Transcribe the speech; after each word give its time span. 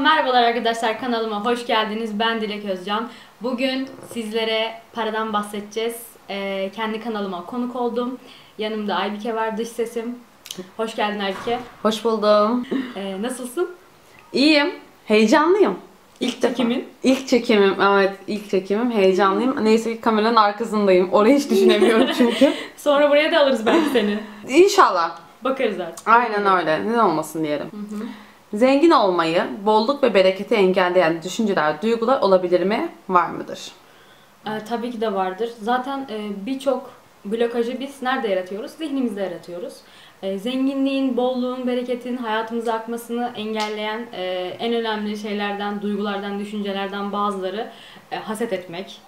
merhabalar 0.00 0.42
arkadaşlar 0.42 1.00
kanalıma 1.00 1.44
hoş 1.44 1.66
geldiniz. 1.66 2.18
Ben 2.18 2.40
Dilek 2.40 2.64
Özcan. 2.64 3.08
Bugün 3.42 3.88
sizlere 4.12 4.72
paradan 4.92 5.32
bahsedeceğiz. 5.32 5.96
Ee, 6.30 6.70
kendi 6.76 7.00
kanalıma 7.00 7.46
konuk 7.46 7.76
oldum. 7.76 8.18
Yanımda 8.58 8.94
Aybike 8.94 9.34
var 9.34 9.58
dış 9.58 9.68
sesim. 9.68 10.18
Hoş 10.76 10.96
geldin 10.96 11.18
Aybike. 11.20 11.58
Hoş 11.82 12.04
buldum. 12.04 12.66
Ee, 12.96 13.22
nasılsın? 13.22 13.70
İyiyim. 14.32 14.70
Heyecanlıyım. 15.06 15.76
İlk 16.20 16.42
çekimin. 16.42 16.88
İlk 17.02 17.28
çekimim. 17.28 17.80
Evet 17.80 18.12
ilk 18.26 18.50
çekimim. 18.50 18.90
Heyecanlıyım. 18.90 19.64
Neyse 19.64 19.94
ki 19.94 20.00
kameranın 20.00 20.36
arkasındayım. 20.36 21.12
Orayı 21.12 21.36
hiç 21.38 21.50
düşünemiyorum 21.50 22.06
çünkü. 22.18 22.52
Sonra 22.76 23.10
buraya 23.10 23.32
da 23.32 23.38
alırız 23.40 23.66
belki 23.66 23.90
seni. 23.92 24.18
İnşallah. 24.48 25.18
Bakarız 25.44 25.80
artık. 25.80 26.08
Aynen 26.08 26.58
öyle. 26.58 26.86
Neden 26.86 26.98
olmasın 26.98 27.44
diyelim. 27.44 27.70
Zengin 28.54 28.90
olmayı, 28.90 29.42
bolluk 29.66 30.02
ve 30.02 30.14
bereketi 30.14 30.54
engelleyen 30.54 31.22
düşünceler, 31.22 31.82
duygular 31.82 32.20
olabilir 32.20 32.62
mi? 32.62 32.88
Var 33.08 33.30
mıdır? 33.30 33.72
Ee, 34.46 34.50
tabii 34.68 34.90
ki 34.90 35.00
de 35.00 35.14
vardır. 35.14 35.50
Zaten 35.60 36.06
e, 36.10 36.46
birçok 36.46 36.90
blokajı 37.24 37.80
biz 37.80 38.02
nerede 38.02 38.28
yaratıyoruz? 38.28 38.70
Zihnimizde 38.70 39.22
yaratıyoruz. 39.22 39.74
E, 40.22 40.38
zenginliğin, 40.38 41.16
bolluğun, 41.16 41.66
bereketin 41.66 42.16
hayatımıza 42.16 42.72
akmasını 42.72 43.32
engelleyen 43.36 44.06
e, 44.12 44.22
en 44.58 44.74
önemli 44.74 45.16
şeylerden, 45.16 45.82
duygulardan, 45.82 46.38
düşüncelerden 46.38 47.12
bazıları 47.12 47.70
e, 48.10 48.16
haset 48.16 48.52
etmek, 48.52 49.00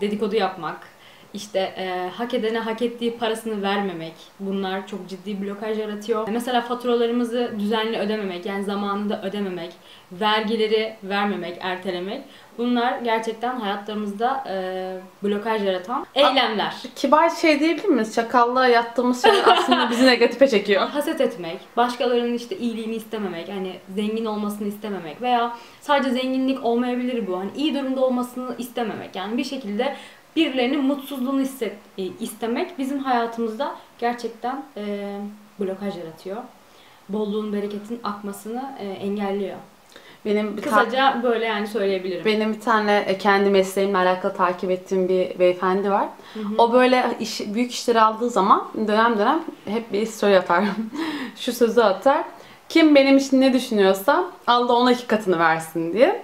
dedikodu 0.00 0.36
yapmak, 0.36 0.88
işte 1.34 1.58
e, 1.58 2.10
hak 2.16 2.34
edene 2.34 2.58
hak 2.58 2.82
ettiği 2.82 3.16
parasını 3.18 3.62
vermemek. 3.62 4.14
Bunlar 4.40 4.86
çok 4.86 5.08
ciddi 5.08 5.42
blokaj 5.42 5.78
yaratıyor. 5.78 6.28
Mesela 6.28 6.60
faturalarımızı 6.60 7.52
düzenli 7.58 7.98
ödememek, 7.98 8.46
yani 8.46 8.64
zamanında 8.64 9.22
ödememek, 9.22 9.72
vergileri 10.12 10.96
vermemek, 11.02 11.58
ertelemek. 11.60 12.22
Bunlar 12.58 12.98
gerçekten 12.98 13.60
hayatlarımızda 13.60 14.44
e, 14.48 14.54
blokaj 15.22 15.64
yaratan 15.64 16.06
eylemler. 16.14 16.74
Kibar 16.96 17.30
şey 17.30 17.60
diyebilir 17.60 17.88
miyiz? 17.88 18.14
Çakallığa 18.14 18.66
yattığımız 18.66 19.22
şey 19.22 19.32
aslında 19.46 19.90
bizi 19.90 20.06
negatife 20.06 20.48
çekiyor. 20.48 20.88
Haset 20.88 21.20
etmek, 21.20 21.58
başkalarının 21.76 22.34
işte 22.34 22.56
iyiliğini 22.58 22.94
istememek, 22.94 23.48
hani 23.48 23.72
zengin 23.94 24.24
olmasını 24.24 24.68
istememek 24.68 25.22
veya 25.22 25.56
sadece 25.80 26.10
zenginlik 26.10 26.64
olmayabilir 26.64 27.26
bu. 27.26 27.38
Hani 27.38 27.50
iyi 27.56 27.74
durumda 27.74 28.00
olmasını 28.00 28.54
istememek. 28.58 29.16
Yani 29.16 29.36
bir 29.38 29.44
şekilde 29.44 29.96
birilerinin 30.36 30.84
mutsuzluğunu 30.84 31.40
hisset, 31.40 31.74
e, 31.98 32.02
istemek 32.02 32.78
bizim 32.78 32.98
hayatımızda 32.98 33.74
gerçekten 33.98 34.64
e, 34.76 35.16
blokaj 35.60 35.96
yaratıyor. 35.96 36.36
Bolluğun, 37.08 37.52
bereketin 37.52 38.00
akmasını 38.04 38.76
e, 38.80 38.86
engelliyor. 38.86 39.56
Benim 40.24 40.56
bir 40.56 40.62
Kısaca 40.62 41.20
böyle 41.22 41.44
yani 41.44 41.66
söyleyebilirim. 41.66 42.24
Benim 42.24 42.54
bir 42.54 42.60
tane 42.60 43.04
e, 43.06 43.18
kendi 43.18 43.50
mesleğimle 43.50 43.96
alakalı 43.96 44.34
takip 44.34 44.70
ettiğim 44.70 45.08
bir 45.08 45.38
beyefendi 45.38 45.90
var. 45.90 46.08
O 46.58 46.72
böyle 46.72 47.16
iş, 47.20 47.40
büyük 47.54 47.72
işleri 47.72 48.00
aldığı 48.00 48.30
zaman 48.30 48.68
dönem 48.86 49.18
dönem 49.18 49.40
hep 49.64 49.92
bir 49.92 50.06
story 50.06 50.38
atar. 50.38 50.64
Şu 51.36 51.52
sözü 51.52 51.80
atar. 51.80 52.24
Kim 52.68 52.94
benim 52.94 53.16
için 53.16 53.40
ne 53.40 53.52
düşünüyorsa 53.52 54.24
Allah 54.46 54.72
ona 54.72 54.92
iki 54.92 55.06
katını 55.06 55.38
versin 55.38 55.92
diye. 55.92 56.22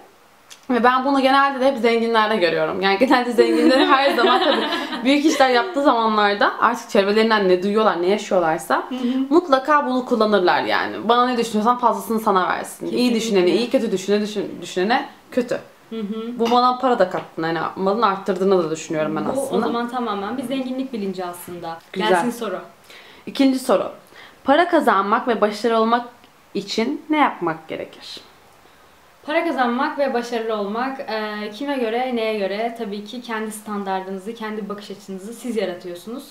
Ve 0.71 0.85
ben 0.85 1.05
bunu 1.05 1.21
genelde 1.21 1.61
de 1.61 1.67
hep 1.67 1.79
zenginlerde 1.79 2.37
görüyorum. 2.37 2.81
Yani 2.81 2.99
genelde 2.99 3.33
zenginleri 3.33 3.87
her 3.87 4.17
zaman 4.17 4.45
tabii 4.45 4.67
büyük 5.05 5.25
işler 5.25 5.51
yaptığı 5.51 5.83
zamanlarda 5.83 6.53
artık 6.61 6.91
çevrelerinden 6.91 7.49
ne 7.49 7.63
duyuyorlar, 7.63 8.03
ne 8.03 8.07
yaşıyorlarsa 8.07 8.85
mutlaka 9.31 9.87
bunu 9.87 10.05
kullanırlar 10.05 10.63
yani. 10.63 11.09
Bana 11.09 11.27
ne 11.27 11.37
düşünüyorsan 11.37 11.79
fazlasını 11.79 12.21
sana 12.21 12.49
versin. 12.49 12.87
İyi 12.87 13.15
düşünene 13.15 13.51
iyi, 13.51 13.71
kötü 13.71 13.93
düşünene, 13.93 14.23
düşün, 14.23 14.59
düşünene 14.63 15.09
kötü. 15.31 15.61
Bu 16.39 16.51
bana 16.51 16.79
para 16.79 16.99
da 16.99 17.11
kattığını, 17.11 17.47
yani 17.47 17.59
malını 17.77 18.07
arttırdığını 18.07 18.65
da 18.65 18.71
düşünüyorum 18.71 19.17
ben 19.17 19.27
Bu 19.27 19.31
aslında. 19.31 19.57
o 19.57 19.61
zaman 19.61 19.89
tamamen 19.89 20.37
bir 20.39 20.43
zenginlik 20.43 20.93
bilinci 20.93 21.25
aslında. 21.25 21.79
Güzel. 21.93 22.09
Gelsin 22.09 22.31
soru. 22.31 22.61
İkinci 23.27 23.59
soru. 23.59 23.91
Para 24.45 24.69
kazanmak 24.69 25.29
ve 25.29 25.41
başarılı 25.41 25.79
olmak 25.81 26.07
için 26.55 27.03
ne 27.11 27.17
yapmak 27.19 27.69
gerekir? 27.69 28.21
Para 29.29 29.45
kazanmak 29.45 29.99
ve 29.99 30.15
başarılı 30.15 30.57
olmak 30.57 31.01
e, 31.01 31.51
kime 31.51 31.79
göre, 31.79 32.17
neye 32.17 32.39
göre? 32.39 32.75
Tabii 32.79 33.05
ki 33.05 33.23
kendi 33.23 33.51
standartınızı, 33.51 34.35
kendi 34.35 34.69
bakış 34.69 34.91
açınızı 34.91 35.33
siz 35.35 35.57
yaratıyorsunuz. 35.57 36.25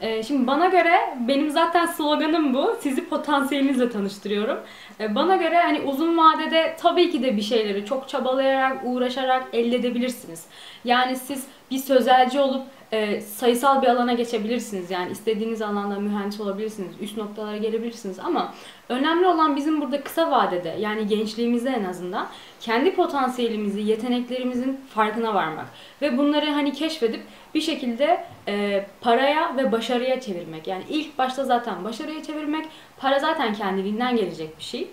E, 0.00 0.22
şimdi 0.22 0.46
bana 0.46 0.66
göre, 0.66 1.16
benim 1.28 1.50
zaten 1.50 1.86
sloganım 1.86 2.54
bu. 2.54 2.76
Sizi 2.80 3.08
potansiyelinizle 3.08 3.90
tanıştırıyorum. 3.90 4.58
E, 5.00 5.14
bana 5.14 5.36
göre 5.36 5.60
hani 5.60 5.80
uzun 5.80 6.18
vadede 6.18 6.76
tabii 6.80 7.10
ki 7.10 7.22
de 7.22 7.36
bir 7.36 7.42
şeyleri 7.42 7.86
çok 7.86 8.08
çabalayarak, 8.08 8.80
uğraşarak 8.84 9.44
elde 9.52 9.76
edebilirsiniz. 9.76 10.44
Yani 10.84 11.16
siz 11.16 11.46
bir 11.70 11.78
sözelci 11.78 12.40
olup 12.40 12.62
e, 12.92 13.20
sayısal 13.20 13.82
bir 13.82 13.88
alana 13.88 14.12
geçebilirsiniz. 14.12 14.90
Yani 14.90 15.12
istediğiniz 15.12 15.62
alanda 15.62 16.00
mühendis 16.00 16.40
olabilirsiniz, 16.40 16.92
üst 17.00 17.16
noktalara 17.16 17.56
gelebilirsiniz 17.56 18.18
ama 18.18 18.54
önemli 18.88 19.26
olan 19.26 19.56
bizim 19.56 19.80
burada 19.80 20.04
kısa 20.04 20.30
vadede 20.30 20.76
yani 20.80 21.06
gençliğimizde 21.06 21.70
en 21.70 21.84
azından 21.84 22.28
kendi 22.60 22.94
potansiyelimizi, 22.94 23.80
yeteneklerimizin 23.80 24.80
farkına 24.94 25.34
varmak 25.34 25.66
ve 26.02 26.18
bunları 26.18 26.50
hani 26.50 26.72
keşfedip 26.72 27.20
bir 27.54 27.60
şekilde 27.60 28.24
e, 28.48 28.86
paraya 29.00 29.56
ve 29.56 29.72
başarıya 29.72 30.20
çevirmek. 30.20 30.66
Yani 30.66 30.84
ilk 30.88 31.18
başta 31.18 31.44
zaten 31.44 31.84
başarıya 31.84 32.22
çevirmek, 32.22 32.66
para 32.96 33.18
zaten 33.18 33.54
kendiliğinden 33.54 34.16
gelecek 34.16 34.58
bir 34.58 34.64
şey 34.64 34.88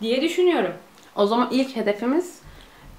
diye 0.00 0.22
düşünüyorum. 0.22 0.72
O 1.16 1.26
zaman 1.26 1.48
ilk 1.50 1.76
hedefimiz 1.76 2.40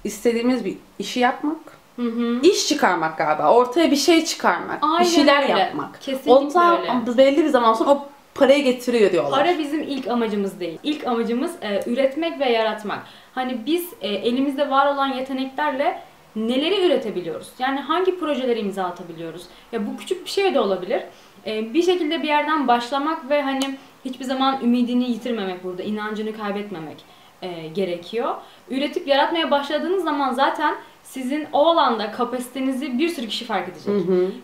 istediğimiz 0.04 0.64
bir 0.64 0.76
işi 0.98 1.20
yapmak. 1.20 1.81
Hı 1.96 2.02
hı. 2.02 2.40
İş 2.42 2.68
çıkarmak 2.68 3.18
galiba. 3.18 3.52
Ortaya 3.54 3.90
bir 3.90 3.96
şey 3.96 4.24
çıkarmak. 4.24 4.78
Aynen 4.82 5.00
bir 5.00 5.04
şeyler 5.06 5.42
öyle. 5.42 5.60
yapmak. 5.60 6.00
Kesinlikle 6.02 6.32
Ondan 6.32 6.80
öyle. 6.80 7.18
belli 7.18 7.44
bir 7.44 7.48
zaman 7.48 7.72
sonra 7.72 7.90
o 7.90 8.08
parayı 8.34 8.64
getiriyor 8.64 9.12
diyorlar. 9.12 9.44
Para 9.44 9.58
bizim 9.58 9.82
ilk 9.82 10.08
amacımız 10.08 10.60
değil. 10.60 10.78
İlk 10.82 11.06
amacımız 11.06 11.52
e, 11.62 11.90
üretmek 11.90 12.40
ve 12.40 12.50
yaratmak. 12.50 12.98
Hani 13.34 13.66
biz 13.66 13.88
e, 14.00 14.08
elimizde 14.08 14.70
var 14.70 14.94
olan 14.94 15.06
yeteneklerle 15.12 16.02
neleri 16.36 16.86
üretebiliyoruz? 16.86 17.48
Yani 17.58 17.80
hangi 17.80 18.18
projeleri 18.18 18.60
imza 18.60 18.84
atabiliyoruz? 18.84 19.42
Ya 19.72 19.86
bu 19.86 19.96
küçük 19.96 20.24
bir 20.24 20.30
şey 20.30 20.54
de 20.54 20.60
olabilir. 20.60 21.02
E, 21.46 21.74
bir 21.74 21.82
şekilde 21.82 22.22
bir 22.22 22.28
yerden 22.28 22.68
başlamak 22.68 23.30
ve 23.30 23.42
hani 23.42 23.78
hiçbir 24.04 24.24
zaman 24.24 24.60
ümidini 24.62 25.10
yitirmemek 25.10 25.64
burada, 25.64 25.82
inancını 25.82 26.36
kaybetmemek 26.36 27.04
e, 27.42 27.68
gerekiyor. 27.68 28.34
Üretip 28.70 29.08
yaratmaya 29.08 29.50
başladığınız 29.50 30.04
zaman 30.04 30.32
zaten 30.32 30.74
sizin 31.12 31.46
o 31.52 31.66
alanda 31.66 32.10
kapasitenizi 32.12 32.98
bir 32.98 33.08
sürü 33.08 33.28
kişi 33.28 33.44
fark 33.44 33.68
edecek. 33.68 33.94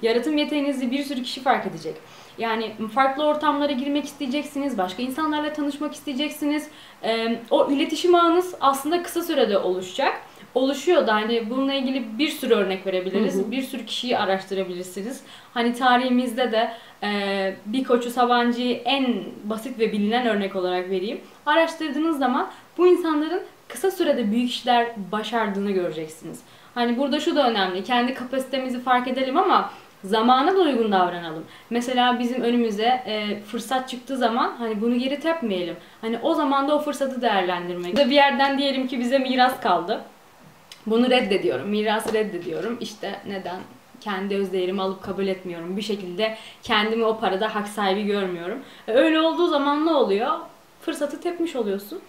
Yaratım 0.03 0.39
yeteneğinizi 0.39 0.91
bir 0.91 1.03
sürü 1.03 1.23
kişi 1.23 1.41
fark 1.43 1.67
edecek. 1.67 1.95
Yani 2.39 2.73
farklı 2.95 3.25
ortamlara 3.25 3.73
girmek 3.73 4.05
isteyeceksiniz, 4.05 4.79
başka 4.79 5.03
insanlarla 5.03 5.53
tanışmak 5.53 5.95
isteyeceksiniz. 5.95 6.69
Ee, 7.03 7.39
o 7.51 7.71
iletişim 7.71 8.15
ağınız 8.15 8.55
aslında 8.61 9.03
kısa 9.03 9.23
sürede 9.23 9.59
oluşacak. 9.59 10.21
Oluşuyor 10.55 11.07
da 11.07 11.15
hani 11.15 11.51
bununla 11.51 11.75
ilgili 11.75 12.19
bir 12.19 12.29
sürü 12.29 12.55
örnek 12.55 12.87
verebiliriz. 12.87 13.51
Bir 13.51 13.63
sürü 13.63 13.87
kişiyi 13.87 14.19
araştırabilirsiniz. 14.19 15.21
Hani 15.55 15.75
tarihimizde 15.75 16.53
de 16.53 16.73
e, 17.03 17.11
bir 17.67 17.85
koçu 17.85 18.11
Sabancı'yı 18.11 18.77
en 18.85 19.15
basit 19.45 19.79
ve 19.79 19.93
bilinen 19.93 20.27
örnek 20.27 20.57
olarak 20.57 20.91
vereyim. 20.91 21.21
Araştırdığınız 21.47 22.19
zaman 22.19 22.51
bu 22.79 22.87
insanların 22.87 23.43
kısa 23.69 23.91
sürede 23.91 24.31
büyük 24.33 24.51
işler 24.51 24.87
başardığını 25.13 25.71
göreceksiniz. 25.71 26.41
Hani 26.79 26.99
burada 26.99 27.21
şu 27.21 27.37
da 27.37 27.51
önemli. 27.51 27.85
Kendi 27.85 28.15
kapasitemizi 28.15 28.81
fark 28.81 29.09
edelim 29.09 29.37
ama 29.37 29.71
zamana 30.05 30.57
da 30.57 30.61
uygun 30.61 30.93
davranalım. 30.93 31.45
Mesela 31.71 32.19
bizim 32.19 32.43
önümüze 32.43 33.03
e, 33.07 33.41
fırsat 33.43 33.89
çıktığı 33.89 34.17
zaman 34.17 34.55
hani 34.59 34.81
bunu 34.81 34.99
geri 34.99 35.21
tepmeyelim. 35.21 35.77
Hani 36.01 36.19
o 36.23 36.35
zaman 36.35 36.69
da 36.69 36.75
o 36.75 36.79
fırsatı 36.79 37.23
değerlendirmek. 37.23 37.97
Bir 37.97 38.07
yerden 38.11 38.59
diyelim 38.59 38.89
ki 38.89 39.01
bize 39.01 39.19
miras 39.19 39.61
kaldı. 39.61 40.01
Bunu 40.87 41.11
reddediyorum. 41.11 41.69
Mirası 41.69 42.13
reddediyorum. 42.15 42.79
İşte 42.81 43.21
neden? 43.27 43.61
Kendi 44.01 44.37
öz 44.37 44.53
değerimi 44.53 44.83
alıp 44.83 45.03
kabul 45.03 45.27
etmiyorum. 45.27 45.77
Bir 45.77 45.83
şekilde 45.83 46.37
kendimi 46.63 47.05
o 47.05 47.21
parada 47.21 47.55
hak 47.55 47.69
sahibi 47.69 48.03
görmüyorum. 48.03 48.59
E, 48.89 48.93
Öyle 48.93 49.21
olduğu 49.21 49.47
zaman 49.47 49.87
ne 49.87 49.91
oluyor? 49.91 50.39
Fırsatı 50.81 51.21
tepmiş 51.21 51.57
oluyorsun. 51.57 52.01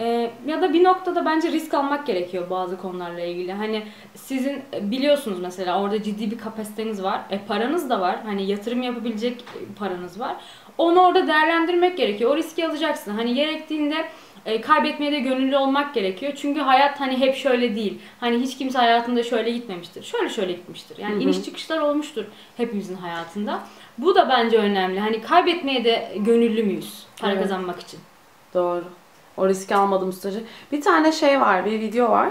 Ee, 0.00 0.30
ya 0.46 0.62
da 0.62 0.72
bir 0.72 0.84
noktada 0.84 1.24
bence 1.24 1.52
risk 1.52 1.74
almak 1.74 2.06
gerekiyor 2.06 2.50
bazı 2.50 2.78
konularla 2.78 3.20
ilgili. 3.20 3.52
Hani 3.52 3.82
sizin 4.14 4.62
e, 4.74 4.90
biliyorsunuz 4.90 5.40
mesela 5.40 5.82
orada 5.82 6.02
ciddi 6.02 6.30
bir 6.30 6.38
kapasiteniz 6.38 7.02
var. 7.02 7.20
E, 7.30 7.38
paranız 7.38 7.90
da 7.90 8.00
var. 8.00 8.18
Hani 8.24 8.46
yatırım 8.46 8.82
yapabilecek 8.82 9.40
e, 9.40 9.74
paranız 9.78 10.20
var. 10.20 10.36
Onu 10.78 11.00
orada 11.00 11.26
değerlendirmek 11.26 11.96
gerekiyor. 11.96 12.30
O 12.30 12.36
riski 12.36 12.66
alacaksın. 12.66 13.14
Hani 13.14 13.34
gerektiğinde 13.34 13.94
e, 14.46 14.60
kaybetmeye 14.60 15.12
de 15.12 15.20
gönüllü 15.20 15.56
olmak 15.56 15.94
gerekiyor. 15.94 16.32
Çünkü 16.36 16.60
hayat 16.60 17.00
hani 17.00 17.20
hep 17.20 17.34
şöyle 17.36 17.74
değil. 17.74 17.98
Hani 18.20 18.38
hiç 18.38 18.58
kimse 18.58 18.78
hayatında 18.78 19.22
şöyle 19.22 19.50
gitmemiştir. 19.50 20.02
Şöyle 20.02 20.28
şöyle 20.28 20.52
gitmiştir. 20.52 20.98
Yani 20.98 21.22
iniş 21.22 21.44
çıkışlar 21.44 21.78
olmuştur 21.78 22.24
hepimizin 22.56 22.96
hayatında. 22.96 23.60
Bu 23.98 24.14
da 24.14 24.28
bence 24.28 24.58
önemli. 24.58 25.00
Hani 25.00 25.22
kaybetmeye 25.22 25.84
de 25.84 26.12
gönüllü 26.16 26.62
müyüz 26.62 27.06
para 27.20 27.32
Evet. 27.32 27.42
kazanmak 27.42 27.80
için? 27.80 28.00
Doğru. 28.54 28.84
O 29.40 29.48
riski 29.48 29.74
almadığım 29.76 30.12
sürece. 30.12 30.40
Bir 30.72 30.80
tane 30.80 31.12
şey 31.12 31.40
var, 31.40 31.64
bir 31.64 31.80
video 31.80 32.10
var. 32.10 32.28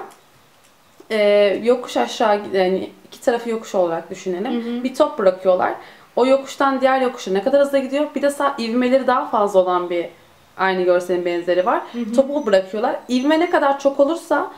Ee, 1.11 1.59
yokuş 1.63 1.97
aşağı 1.97 2.41
yani 2.53 2.91
iki 3.07 3.21
tarafı 3.21 3.50
yokuş 3.50 3.75
olarak 3.75 4.09
düşünelim. 4.09 4.83
Bir 4.83 4.95
top 4.95 5.19
bırakıyorlar. 5.19 5.73
O 6.15 6.25
yokuştan 6.25 6.81
diğer 6.81 7.01
yokuşa 7.01 7.31
ne 7.31 7.44
kadar 7.44 7.61
hızlı 7.61 7.77
gidiyor? 7.77 8.07
Bir 8.15 8.21
de 8.21 8.29
sağ 8.29 8.56
ivmeleri 8.59 9.07
daha 9.07 9.25
fazla 9.25 9.59
olan 9.59 9.89
bir 9.89 10.06
aynı 10.57 10.81
görselin 10.81 11.25
benzeri 11.25 11.65
var. 11.65 11.81
Topu 12.15 12.45
bırakıyorlar. 12.45 12.95
İvme 13.07 13.39
ne 13.39 13.50
kadar 13.50 13.79
çok 13.79 14.00
olursa 14.00 14.51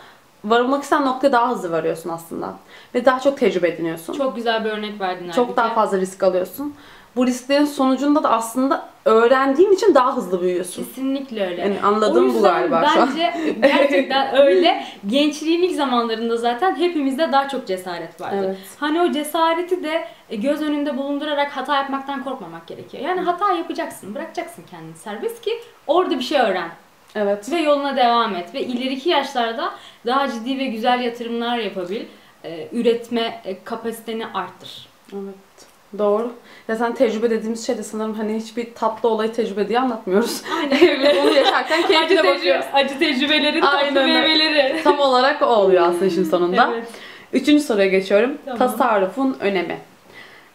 varılmak 0.46 0.84
istenen 0.84 1.06
noktaya 1.06 1.32
daha 1.32 1.50
hızlı 1.50 1.72
varıyorsun 1.72 2.10
aslında. 2.10 2.54
Ve 2.96 3.06
daha 3.06 3.20
çok 3.20 3.38
tecrübe 3.38 3.68
ediniyorsun. 3.68 4.14
Çok 4.14 4.36
güzel 4.36 4.66
bir 4.66 4.70
örnek 4.70 5.02
verdin 5.02 5.32
Çok 5.32 5.58
daha 5.58 5.70
fazla 5.70 5.98
risk 5.98 6.24
alıyorsun. 6.24 6.76
Bu 7.16 7.28
risklerin 7.28 7.66
sonucunda 7.66 8.24
da 8.24 8.30
aslında 8.32 8.90
öğrendiğin 9.06 9.72
için 9.72 9.96
daha 9.96 10.18
hızlı 10.18 10.42
büyüyorsun. 10.42 10.84
Kesinlikle 10.84 11.48
öyle. 11.48 11.62
Yani 11.62 11.82
anladığım 11.84 12.34
bu 12.34 12.42
galiba 12.42 12.86
şu 12.94 13.02
an. 13.02 13.10
Bence 13.10 13.34
gerçekten 13.62 14.36
öyle. 14.42 14.86
Gençliğin 15.08 15.62
ilk 15.62 15.76
zamanlarında 15.76 16.38
zaten 16.38 16.76
hepimizde 16.76 17.32
daha 17.32 17.50
çok 17.50 17.68
cesaret 17.68 18.22
vardı. 18.22 18.44
Evet. 18.46 18.58
Hani 18.78 19.02
o 19.02 19.12
cesareti 19.12 19.84
de 19.84 20.08
göz 20.32 20.62
önünde 20.62 20.98
bulundurarak 20.98 21.52
hata 21.58 21.76
yapmaktan 21.76 22.24
korkmamak 22.24 22.68
gerekiyor. 22.68 23.04
Yani 23.04 23.22
hata 23.22 23.54
yapacaksın, 23.54 24.16
bırakacaksın 24.16 24.64
kendini 24.72 24.96
serbest 24.96 25.42
ki 25.42 25.52
orada 25.88 26.20
bir 26.20 26.24
şey 26.24 26.40
öğren. 26.40 26.70
Evet. 27.16 27.52
Ve 27.52 27.58
yoluna 27.60 27.98
devam 27.98 28.36
et. 28.36 28.54
Ve 28.54 28.62
ileriki 28.64 29.10
yaşlarda 29.10 29.72
daha 30.06 30.32
ciddi 30.32 30.60
ve 30.60 30.66
güzel 30.66 31.02
yatırımlar 31.02 31.58
yapabil. 31.58 32.02
Ee, 32.46 32.68
üretme 32.72 33.42
e, 33.46 33.64
kapasiteni 33.64 34.28
arttır. 34.28 34.88
Evet. 35.14 35.36
Doğru. 35.98 36.34
Ya 36.68 36.76
sen 36.76 36.96
tecrübe 36.96 37.30
dediğimiz 37.30 37.68
şey 37.68 37.78
de 37.78 37.84
sanırım 37.84 38.14
hani 38.14 38.36
hiçbir 38.36 38.74
tatlı 38.74 39.10
olayı 39.10 39.34
tecrübe 39.34 39.70
diye 39.70 39.80
anlatmıyoruz. 39.80 40.42
Aynen 40.60 40.90
öyle. 40.90 41.22
Onu 41.22 41.34
yaşarken 41.34 41.80
acı, 41.80 41.88
keyfine 41.88 42.08
tecrübe, 42.08 42.36
bakıyoruz. 42.36 42.66
acı 42.74 43.00
tecrübelerin 43.00 43.62
tatlı 43.62 43.92
meyveleri. 43.94 44.82
Tam 44.84 45.00
olarak 45.00 45.42
o 45.42 45.46
oluyor 45.46 45.88
aslında 45.88 46.06
işin 46.06 46.24
sonunda. 46.24 46.70
Evet. 46.74 46.88
Üçüncü 47.34 47.64
soruya 47.64 47.88
geçiyorum. 47.88 48.38
Tamam. 48.46 48.58
Tasarrufun 48.60 49.38
önemi. 49.40 49.78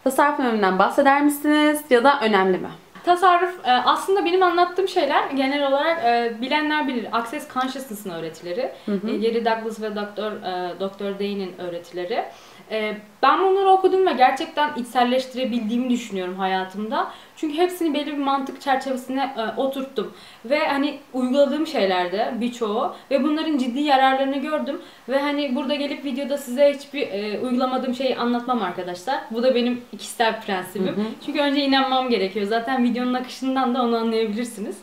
Tasarrufun 0.03 0.43
öneminden 0.43 0.79
bahseder 0.79 1.21
misiniz 1.21 1.81
ya 1.89 2.03
da 2.03 2.19
önemli 2.21 2.57
mi? 2.57 2.69
Tasarruf 3.05 3.65
e, 3.65 3.71
aslında 3.71 4.25
benim 4.25 4.43
anlattığım 4.43 4.87
şeyler 4.87 5.29
genel 5.29 5.67
olarak 5.67 6.03
e, 6.05 6.33
bilenler 6.41 6.87
bilir. 6.87 7.05
Access 7.11 7.47
Consciousness'ın 7.53 8.09
öğretileri. 8.09 8.59
E, 8.87 8.91
Gary 9.17 9.45
Douglas 9.45 9.81
ve 9.81 9.95
Doktor 9.95 10.31
Doktor 10.79 11.19
Day'nin 11.19 11.53
öğretileri. 11.59 12.23
E, 12.71 12.97
Ben 13.23 13.39
bunları 13.39 13.69
okudum 13.69 14.07
ve 14.07 14.13
gerçekten 14.13 14.75
içselleştirebildiğimi 14.75 15.89
düşünüyorum 15.89 16.35
hayatımda. 16.35 17.11
Çünkü 17.35 17.57
hepsini 17.57 17.93
belli 17.93 18.07
bir 18.07 18.17
mantık 18.17 18.61
çerçevesine 18.61 19.33
e, 19.37 19.61
oturttum. 19.61 20.13
Ve 20.45 20.67
hani 20.67 20.99
uyguladığım 21.13 21.67
şeylerde 21.67 22.33
birçoğu 22.41 22.95
ve 23.11 23.23
bunların 23.23 23.57
ciddi 23.57 23.79
yararlarını 23.79 24.37
gördüm. 24.37 24.81
Ve 25.09 25.19
hani 25.19 25.55
burada 25.55 25.75
gelip 25.75 26.05
videoda 26.05 26.37
size 26.37 26.73
hiçbir 26.73 27.07
e, 27.07 27.39
uygulamadığım 27.39 27.95
şeyi 27.95 28.17
anlatmam 28.17 28.61
arkadaşlar. 28.61 29.19
Bu 29.31 29.43
da 29.43 29.55
benim 29.55 29.81
kişisel 29.91 30.41
prensibim. 30.41 30.95
Çünkü 31.25 31.39
önce 31.39 31.61
inanmam 31.65 32.09
gerekiyor. 32.09 32.45
Zaten 32.45 32.83
videonun 32.83 33.13
akışından 33.13 33.75
da 33.75 33.83
onu 33.83 33.97
anlayabilirsiniz. 33.97 34.77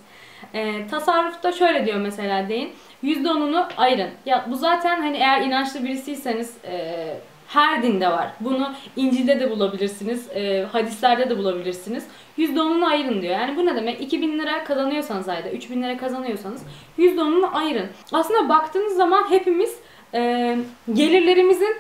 E, 0.55 0.87
tasarrufta 0.87 1.53
şöyle 1.53 1.87
diyor 1.87 1.99
mesela 2.01 2.49
deyin. 2.49 2.73
%10'unu 3.05 3.67
ayırın. 3.77 4.11
Ya 4.27 4.45
bu 4.51 4.57
zaten 4.57 5.01
hani 5.01 5.17
eğer 5.17 5.41
inançlı 5.41 5.85
birisiyseniz 5.85 6.57
e, 6.65 7.07
her 7.55 7.83
dinde 7.83 8.09
var. 8.09 8.29
Bunu 8.41 8.73
İncil'de 8.97 9.41
de 9.41 9.51
bulabilirsiniz, 9.51 10.29
e, 10.35 10.67
hadislerde 10.73 11.31
de 11.31 11.39
bulabilirsiniz. 11.39 12.07
%10'unu 12.39 12.87
ayırın 12.87 13.23
diyor. 13.23 13.33
Yani 13.33 13.57
bu 13.57 13.67
ne 13.67 13.77
demek? 13.77 14.01
2000 14.01 14.39
lira 14.39 14.65
kazanıyorsanız 14.65 15.29
ayda, 15.29 15.51
3000 15.51 15.83
lira 15.83 15.97
kazanıyorsanız 15.97 16.63
%10'unu 16.99 17.57
ayırın. 17.57 17.87
Aslında 18.13 18.49
baktığınız 18.49 18.97
zaman 18.97 19.31
hepimiz 19.31 19.77
e, 20.15 20.57
gelirlerimizin 20.93 21.77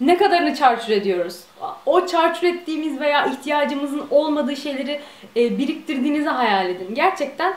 ne 0.00 0.16
kadarını 0.16 0.54
çarçur 0.54 0.92
ediyoruz? 0.92 1.40
O 1.86 2.06
çarçur 2.06 2.46
ettiğimiz 2.46 3.00
veya 3.00 3.26
ihtiyacımızın 3.26 4.02
olmadığı 4.10 4.56
şeyleri 4.56 5.00
e, 5.36 5.58
biriktirdiğinizi 5.58 6.28
hayal 6.28 6.70
edin. 6.70 6.94
Gerçekten 6.94 7.54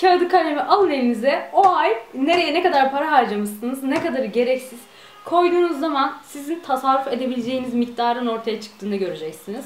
kağıdı 0.00 0.28
kalemi 0.28 0.60
alın 0.60 0.90
elinize. 0.90 1.50
O 1.52 1.68
ay 1.68 1.96
nereye 2.14 2.54
ne 2.54 2.62
kadar 2.62 2.90
para 2.90 3.12
harcamışsınız, 3.12 3.82
ne 3.82 4.02
kadarı 4.02 4.26
gereksiz 4.26 4.78
koyduğunuz 5.30 5.80
zaman 5.80 6.12
sizin 6.24 6.60
tasarruf 6.60 7.08
edebileceğiniz 7.08 7.74
miktarın 7.74 8.26
ortaya 8.26 8.60
çıktığını 8.60 8.96
göreceksiniz. 8.96 9.64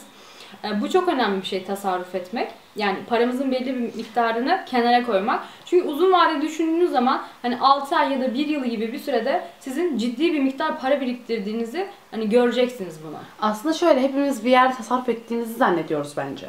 E, 0.64 0.80
Bu 0.80 0.90
çok 0.90 1.08
önemli 1.08 1.42
bir 1.42 1.46
şey 1.46 1.64
tasarruf 1.64 2.14
etmek. 2.14 2.48
Yani 2.76 2.96
paramızın 3.08 3.52
belli 3.52 3.66
bir 3.66 3.96
miktarını 3.96 4.64
kenara 4.66 5.06
koymak. 5.06 5.40
Çünkü 5.64 5.88
uzun 5.88 6.12
vade 6.12 6.42
düşündüğünüz 6.42 6.90
zaman 6.90 7.22
hani 7.42 7.58
6 7.60 7.96
ay 7.96 8.12
ya 8.12 8.20
da 8.20 8.34
1 8.34 8.46
yıl 8.46 8.64
gibi 8.64 8.92
bir 8.92 8.98
sürede 8.98 9.44
sizin 9.60 9.98
ciddi 9.98 10.32
bir 10.32 10.40
miktar 10.40 10.80
para 10.80 11.00
biriktirdiğinizi 11.00 11.86
hani 12.10 12.28
göreceksiniz 12.28 12.98
bunu. 13.06 13.16
Aslında 13.40 13.74
şöyle 13.74 14.02
hepimiz 14.02 14.44
bir 14.44 14.50
yerde 14.50 14.74
tasarruf 14.74 15.08
ettiğimizi 15.08 15.54
zannediyoruz 15.54 16.12
bence. 16.16 16.46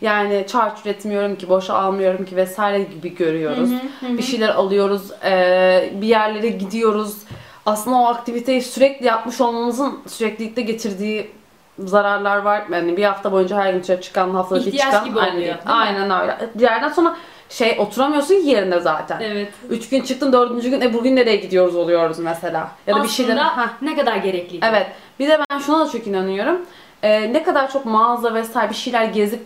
Yani 0.00 0.44
çarçur 0.48 0.86
etmiyorum 0.90 1.36
ki, 1.36 1.48
boşa 1.48 1.74
almıyorum 1.74 2.24
ki 2.24 2.36
vesaire 2.36 2.82
gibi 2.82 3.14
görüyoruz. 3.14 3.70
Bir 4.18 4.22
şeyler 4.22 4.48
alıyoruz, 4.48 5.10
eee, 5.24 5.92
bir 6.00 6.06
yerlere 6.06 6.48
gidiyoruz. 6.48 7.16
Aslında 7.66 7.96
o 7.96 8.04
aktiviteyi 8.06 8.62
sürekli 8.62 9.06
yapmış 9.06 9.40
olmamızın 9.40 9.98
süreklilikte 10.06 10.62
getirdiği 10.62 11.30
zararlar 11.78 12.36
var. 12.36 12.62
Yani 12.72 12.96
bir 12.96 13.04
hafta 13.04 13.32
boyunca 13.32 13.56
her 13.56 13.72
gün 13.72 13.82
dışarı 13.82 14.00
çıkan, 14.00 14.30
haftada 14.30 14.60
bir 14.60 14.66
İhtiyaç 14.66 14.92
çıkan. 14.92 15.04
gibi 15.04 15.18
oluyor, 15.18 15.32
değil. 15.32 15.44
değil 15.44 15.54
mi? 15.56 15.60
Aynen 15.66 16.10
öyle. 16.20 16.38
Bir 16.54 16.60
yerden 16.62 16.88
sonra 16.88 17.16
şey 17.48 17.76
oturamıyorsun 17.80 18.34
ki 18.34 18.46
yerinde 18.48 18.80
zaten. 18.80 19.20
Evet. 19.20 19.52
Üç 19.70 19.88
gün 19.88 20.00
çıktın, 20.02 20.32
dördüncü 20.32 20.70
gün 20.70 20.80
e 20.80 20.92
bugün 20.94 21.16
nereye 21.16 21.36
gidiyoruz 21.36 21.76
oluyoruz 21.76 22.18
mesela. 22.18 22.68
Ya 22.86 22.96
da 22.96 23.02
bir 23.02 23.08
şeyler... 23.08 23.36
Aslında 23.36 23.62
Heh. 23.62 23.68
ne 23.82 23.96
kadar 23.96 24.16
gerekli. 24.16 24.58
Evet. 24.62 24.86
Bir 25.18 25.28
de 25.28 25.40
ben 25.50 25.58
şuna 25.58 25.86
da 25.86 25.90
çok 25.90 26.06
inanıyorum. 26.06 26.60
Ee, 27.02 27.32
ne 27.32 27.42
kadar 27.42 27.70
çok 27.72 27.86
mağaza 27.86 28.34
vesaire 28.34 28.70
bir 28.70 28.74
şeyler 28.74 29.04
gezip 29.04 29.42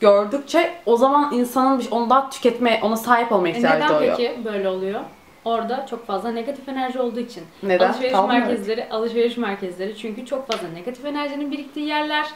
gördükçe 0.00 0.74
o 0.86 0.96
zaman 0.96 1.32
insanın 1.34 1.78
bir- 1.78 1.90
onu 1.90 2.10
daha 2.10 2.30
tüketme, 2.30 2.80
ona 2.82 2.96
sahip 2.96 3.32
olma 3.32 3.48
E 3.48 3.50
ihtiyacı 3.50 3.76
Neden 3.76 3.88
doğuyor. 3.88 4.16
peki 4.16 4.44
böyle 4.44 4.68
oluyor? 4.68 5.00
Orada 5.44 5.86
çok 5.90 6.06
fazla 6.06 6.30
negatif 6.30 6.68
enerji 6.68 7.00
olduğu 7.00 7.20
için. 7.20 7.44
Neden? 7.62 7.88
Alışveriş 7.88 8.12
Kalmıyor. 8.12 8.40
merkezleri, 8.40 8.88
alışveriş 8.90 9.36
merkezleri 9.36 9.96
çünkü 9.96 10.26
çok 10.26 10.46
fazla 10.52 10.68
negatif 10.68 11.04
enerjinin 11.04 11.52
biriktiği 11.52 11.86
yerler. 11.86 12.26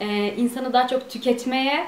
Ee, 0.00 0.34
insanı 0.36 0.72
daha 0.72 0.88
çok 0.88 1.10
tüketmeye, 1.10 1.86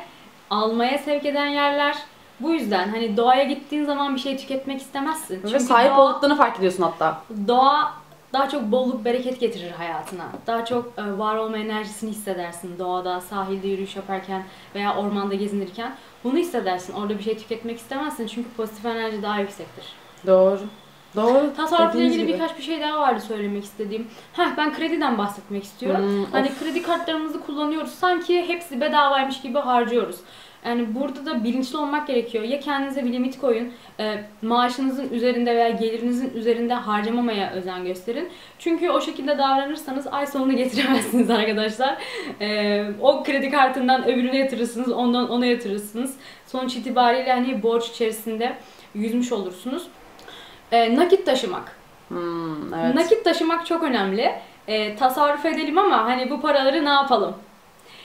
almaya 0.51 0.99
sevk 0.99 1.27
eden 1.27 1.47
yerler. 1.47 1.97
Bu 2.41 2.51
yüzden 2.51 2.89
hani 2.89 3.17
doğaya 3.17 3.45
gittiğin 3.45 3.85
zaman 3.85 4.15
bir 4.15 4.21
şey 4.21 4.37
tüketmek 4.37 4.81
istemezsin. 4.81 5.43
Ve 5.43 5.49
Çünkü 5.49 5.65
sahip 5.65 5.91
doğa, 5.91 6.01
olduklarını 6.01 6.37
fark 6.37 6.59
ediyorsun 6.59 6.83
hatta. 6.83 7.21
doğa 7.49 7.93
daha 8.33 8.49
çok 8.49 8.63
bolluk 8.63 9.05
bereket 9.05 9.41
getirir 9.41 9.71
hayatına. 9.71 10.25
Daha 10.47 10.65
çok 10.65 10.93
e, 10.99 11.19
var 11.19 11.37
olma 11.37 11.57
enerjisini 11.57 12.11
hissedersin 12.11 12.79
doğada, 12.79 13.21
sahilde 13.21 13.69
yürüyüş 13.69 13.97
yaparken 13.97 14.45
veya 14.75 14.97
ormanda 14.97 15.35
gezinirken. 15.35 15.95
Bunu 16.25 16.39
hissedersin. 16.39 16.93
Orada 16.93 17.19
bir 17.19 17.23
şey 17.23 17.39
tüketmek 17.39 17.79
istemezsin 17.79 18.27
çünkü 18.27 18.49
pozitif 18.57 18.87
enerji 18.87 19.23
daha 19.23 19.41
yüksektir. 19.41 19.85
Doğru. 20.27 20.61
Doğru. 21.17 21.53
Tasarrufla 21.57 22.03
ilgili 22.03 22.23
gibi. 22.23 22.33
birkaç 22.33 22.59
bir 22.59 22.63
şey 22.63 22.81
daha 22.81 23.01
vardı 23.01 23.21
söylemek 23.21 23.65
istediğim. 23.65 24.07
Heh, 24.33 24.57
ben 24.57 24.75
krediden 24.75 25.19
bahsetmek 25.19 25.65
istiyorum. 25.65 26.03
Hmm, 26.03 26.25
hani 26.33 26.51
kredi 26.61 26.83
kartlarımızı 26.83 27.41
kullanıyoruz. 27.41 27.91
Sanki 27.91 28.49
hepsi 28.49 28.81
bedavaymış 28.81 29.41
gibi 29.41 29.59
harcıyoruz. 29.59 30.17
Yani 30.67 30.95
burada 30.95 31.27
da 31.27 31.45
bilinçli 31.45 31.79
olmak 31.79 32.07
gerekiyor. 32.07 32.45
Ya 32.45 32.61
kendinize 32.61 33.05
bir 33.05 33.13
limit 33.13 33.39
koyun. 33.39 33.73
e, 34.01 34.25
maaşınızın 34.43 35.11
üzerinde 35.11 35.57
veya 35.57 35.69
gelirinizin 35.69 36.33
üzerinde 36.35 36.75
harcamamaya 36.75 37.51
özen 37.53 37.85
gösterin. 37.85 38.29
Çünkü 38.59 38.91
o 38.91 39.01
şekilde 39.01 39.39
davranırsanız 39.39 40.07
ay 40.07 40.27
sonunu 40.27 40.57
getiremezsiniz 40.57 41.31
arkadaşlar. 41.41 41.99
E, 42.41 42.85
o 43.01 43.23
kredi 43.23 43.51
kartından 43.51 44.05
öbürüne 44.09 44.37
yatırırsınız, 44.39 44.93
ondan 44.93 45.31
ona 45.31 45.47
yatırırsınız. 45.47 46.17
Sonuç 46.47 46.77
itibariyle 46.77 47.33
hani 47.33 47.63
borç 47.63 47.89
içerisinde 47.89 48.57
yüzmüş 48.95 49.33
olursunuz. 49.33 49.87
E, 50.73 50.97
nakit 50.97 51.27
taşımak. 51.27 51.77
Hmm, 52.09 52.75
evet. 52.75 52.95
Nakit 52.95 53.25
taşımak 53.25 53.67
çok 53.67 53.83
önemli. 53.83 54.35
E, 54.69 54.97
tasarruf 54.97 55.47
edelim 55.47 55.79
ama 55.79 56.05
hani 56.05 56.31
bu 56.31 56.41
paraları 56.41 56.85
ne 56.85 56.89
yapalım? 56.89 57.35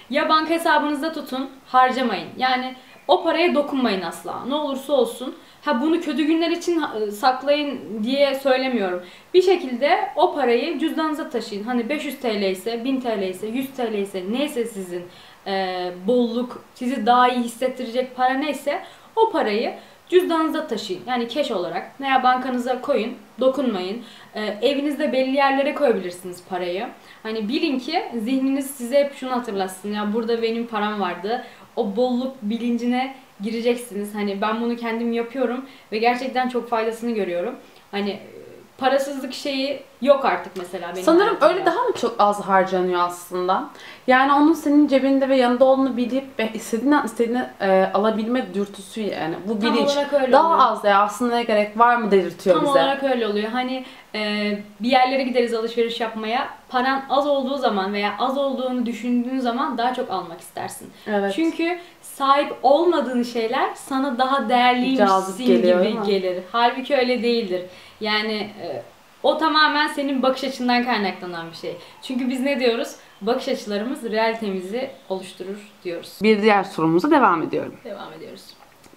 Ya 0.10 0.30
banka 0.30 0.50
hesabınızda 0.50 1.14
tutun, 1.14 1.50
harcamayın. 1.68 2.28
Yani 2.38 2.76
o 3.08 3.24
paraya 3.24 3.56
dokunmayın 3.56 4.02
asla. 4.02 4.46
Ne 4.48 4.56
olursa 4.56 4.94
olsun. 4.94 5.36
Ha 5.62 5.82
bunu 5.82 6.02
kötü 6.02 6.24
günler 6.24 6.50
için 6.50 6.82
e, 6.82 7.12
saklayın 7.12 8.04
diye 8.04 8.36
söylemiyorum. 8.36 9.04
Bir 9.34 9.42
şekilde 9.42 10.10
o 10.16 10.36
parayı 10.36 10.80
cüzdanınıza 10.80 11.30
taşıyın. 11.30 11.64
Hani 11.64 11.90
500 11.90 12.20
TL 12.20 12.44
ise, 12.44 12.84
1000 12.84 13.02
TL 13.02 13.22
ise, 13.22 13.48
100 13.48 13.70
TL 13.74 13.94
ise 13.94 14.24
neyse 14.32 14.66
sizin 14.66 15.04
e, 15.48 15.92
bolluk, 16.08 16.64
sizi 16.76 17.06
daha 17.06 17.30
iyi 17.30 17.44
hissettirecek 17.44 18.16
para 18.16 18.34
neyse 18.34 18.82
o 19.16 19.32
parayı 19.32 19.74
cüzdanınıza 20.12 20.68
taşıyın. 20.68 21.02
Yani 21.08 21.30
cash 21.30 21.52
olarak 21.52 22.02
veya 22.02 22.24
bankanıza 22.24 22.82
koyun, 22.82 23.14
dokunmayın. 23.40 24.02
Ee, 24.36 24.42
evinizde 24.62 25.14
belli 25.14 25.36
yerlere 25.36 25.74
koyabilirsiniz 25.74 26.44
parayı. 26.50 26.88
Hani 27.24 27.50
bilin 27.50 27.80
ki 27.80 28.04
zihniniz 28.18 28.72
size 28.72 29.04
hep 29.04 29.16
şunu 29.16 29.32
hatırlatsın. 29.32 29.94
Ya 29.94 30.14
burada 30.14 30.42
benim 30.42 30.68
param 30.68 31.00
vardı. 31.00 31.44
O 31.76 31.96
bolluk 31.96 32.36
bilincine 32.42 33.16
gireceksiniz. 33.42 34.16
Hani 34.16 34.42
ben 34.42 34.62
bunu 34.62 34.76
kendim 34.76 35.14
yapıyorum 35.14 35.66
ve 35.92 35.98
gerçekten 35.98 36.50
çok 36.50 36.70
faydasını 36.70 37.12
görüyorum. 37.12 37.56
Hani 37.92 38.10
e, 38.10 38.41
parasızlık 38.82 39.34
şeyi 39.34 39.84
yok 40.02 40.26
artık 40.26 40.58
mesela 40.58 40.92
benim 40.94 41.04
Sanırım 41.04 41.26
hayatımda. 41.26 41.54
öyle 41.54 41.66
daha 41.66 41.76
mı 41.84 41.94
çok 42.02 42.16
az 42.20 42.42
harcanıyor 42.42 43.00
aslında? 43.04 43.64
Yani 44.08 44.34
onun 44.34 44.54
senin 44.54 44.88
cebinde 44.88 45.30
ve 45.30 45.36
yanında 45.38 45.66
olduğunu 45.66 45.98
bilip 45.98 46.40
ve 46.40 46.50
istediğini 46.54 46.96
istediğini 47.06 47.44
e, 47.62 47.92
alabilme 47.94 48.54
dürtüsü 48.54 49.02
yani. 49.02 49.36
Bu 49.48 49.60
Tam 49.60 49.74
bilinç 49.74 49.90
olarak 49.90 50.14
öyle 50.14 50.32
daha 50.32 50.48
oluyor. 50.48 50.60
az 50.72 50.84
ya 50.84 51.02
aslında 51.02 51.36
ne 51.36 51.44
gerek 51.44 51.80
var 51.80 51.96
mı 51.96 52.12
dedirtiyor 52.12 52.56
Tam 52.56 52.66
bize. 52.66 52.72
olarak 52.72 53.04
öyle 53.04 53.28
oluyor. 53.28 53.50
Hani 53.50 53.86
e, 54.16 54.52
bir 54.80 54.90
yerlere 54.90 55.24
gideriz 55.24 55.54
alışveriş 55.54 56.00
yapmaya. 56.00 56.50
Paran 56.70 57.04
az 57.10 57.28
olduğu 57.28 57.58
zaman 57.58 57.94
veya 57.94 58.14
az 58.20 58.38
olduğunu 58.38 58.86
düşündüğün 58.86 59.40
zaman 59.40 59.78
daha 59.78 59.94
çok 59.94 60.12
almak 60.12 60.40
istersin. 60.42 60.90
Evet. 61.08 61.34
Çünkü 61.36 61.80
sahip 62.02 62.54
olmadığın 62.64 63.24
şeyler 63.24 63.70
sana 63.76 64.18
daha 64.18 64.50
değerliymişsin 64.50 65.06
Cazip 65.06 65.48
geliyor, 65.48 65.80
değil 65.84 65.92
gibi 65.92 66.00
mi? 66.00 66.06
gelir. 66.06 66.44
Halbuki 66.52 66.96
öyle 66.98 67.24
değildir. 67.24 67.62
Yani 68.02 68.34
e, 68.62 68.84
o 69.24 69.38
tamamen 69.38 69.88
senin 69.88 70.24
bakış 70.24 70.44
açından 70.44 70.84
kaynaklanan 70.84 71.52
bir 71.52 71.56
şey. 71.56 71.78
Çünkü 72.02 72.30
biz 72.30 72.40
ne 72.40 72.60
diyoruz? 72.60 72.96
Bakış 73.22 73.48
açılarımız 73.48 74.04
realitemizi 74.04 74.90
oluşturur 75.10 75.72
diyoruz. 75.84 76.20
Bir 76.24 76.42
diğer 76.42 76.64
sorumuza 76.64 77.12
devam 77.12 77.44
ediyorum. 77.44 77.76
Devam 77.84 78.14
ediyoruz. 78.14 78.44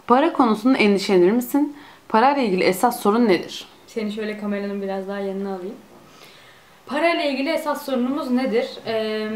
Para 0.07 0.33
konusunda 0.33 0.79
endişelenir 0.79 1.31
misin? 1.33 1.77
Parayla 2.09 2.43
ilgili 2.43 2.65
esas 2.65 3.01
sorun 3.03 3.29
nedir? 3.29 3.67
Seni 3.87 4.13
şöyle 4.13 4.39
kameranın 4.39 4.83
biraz 4.83 5.09
daha 5.09 5.19
yanına 5.19 5.55
alayım. 5.55 5.75
Parayla 6.87 7.25
ilgili 7.25 7.49
esas 7.51 7.87
sorunumuz 7.87 8.31
nedir? 8.31 8.71
Ee, 8.87 9.29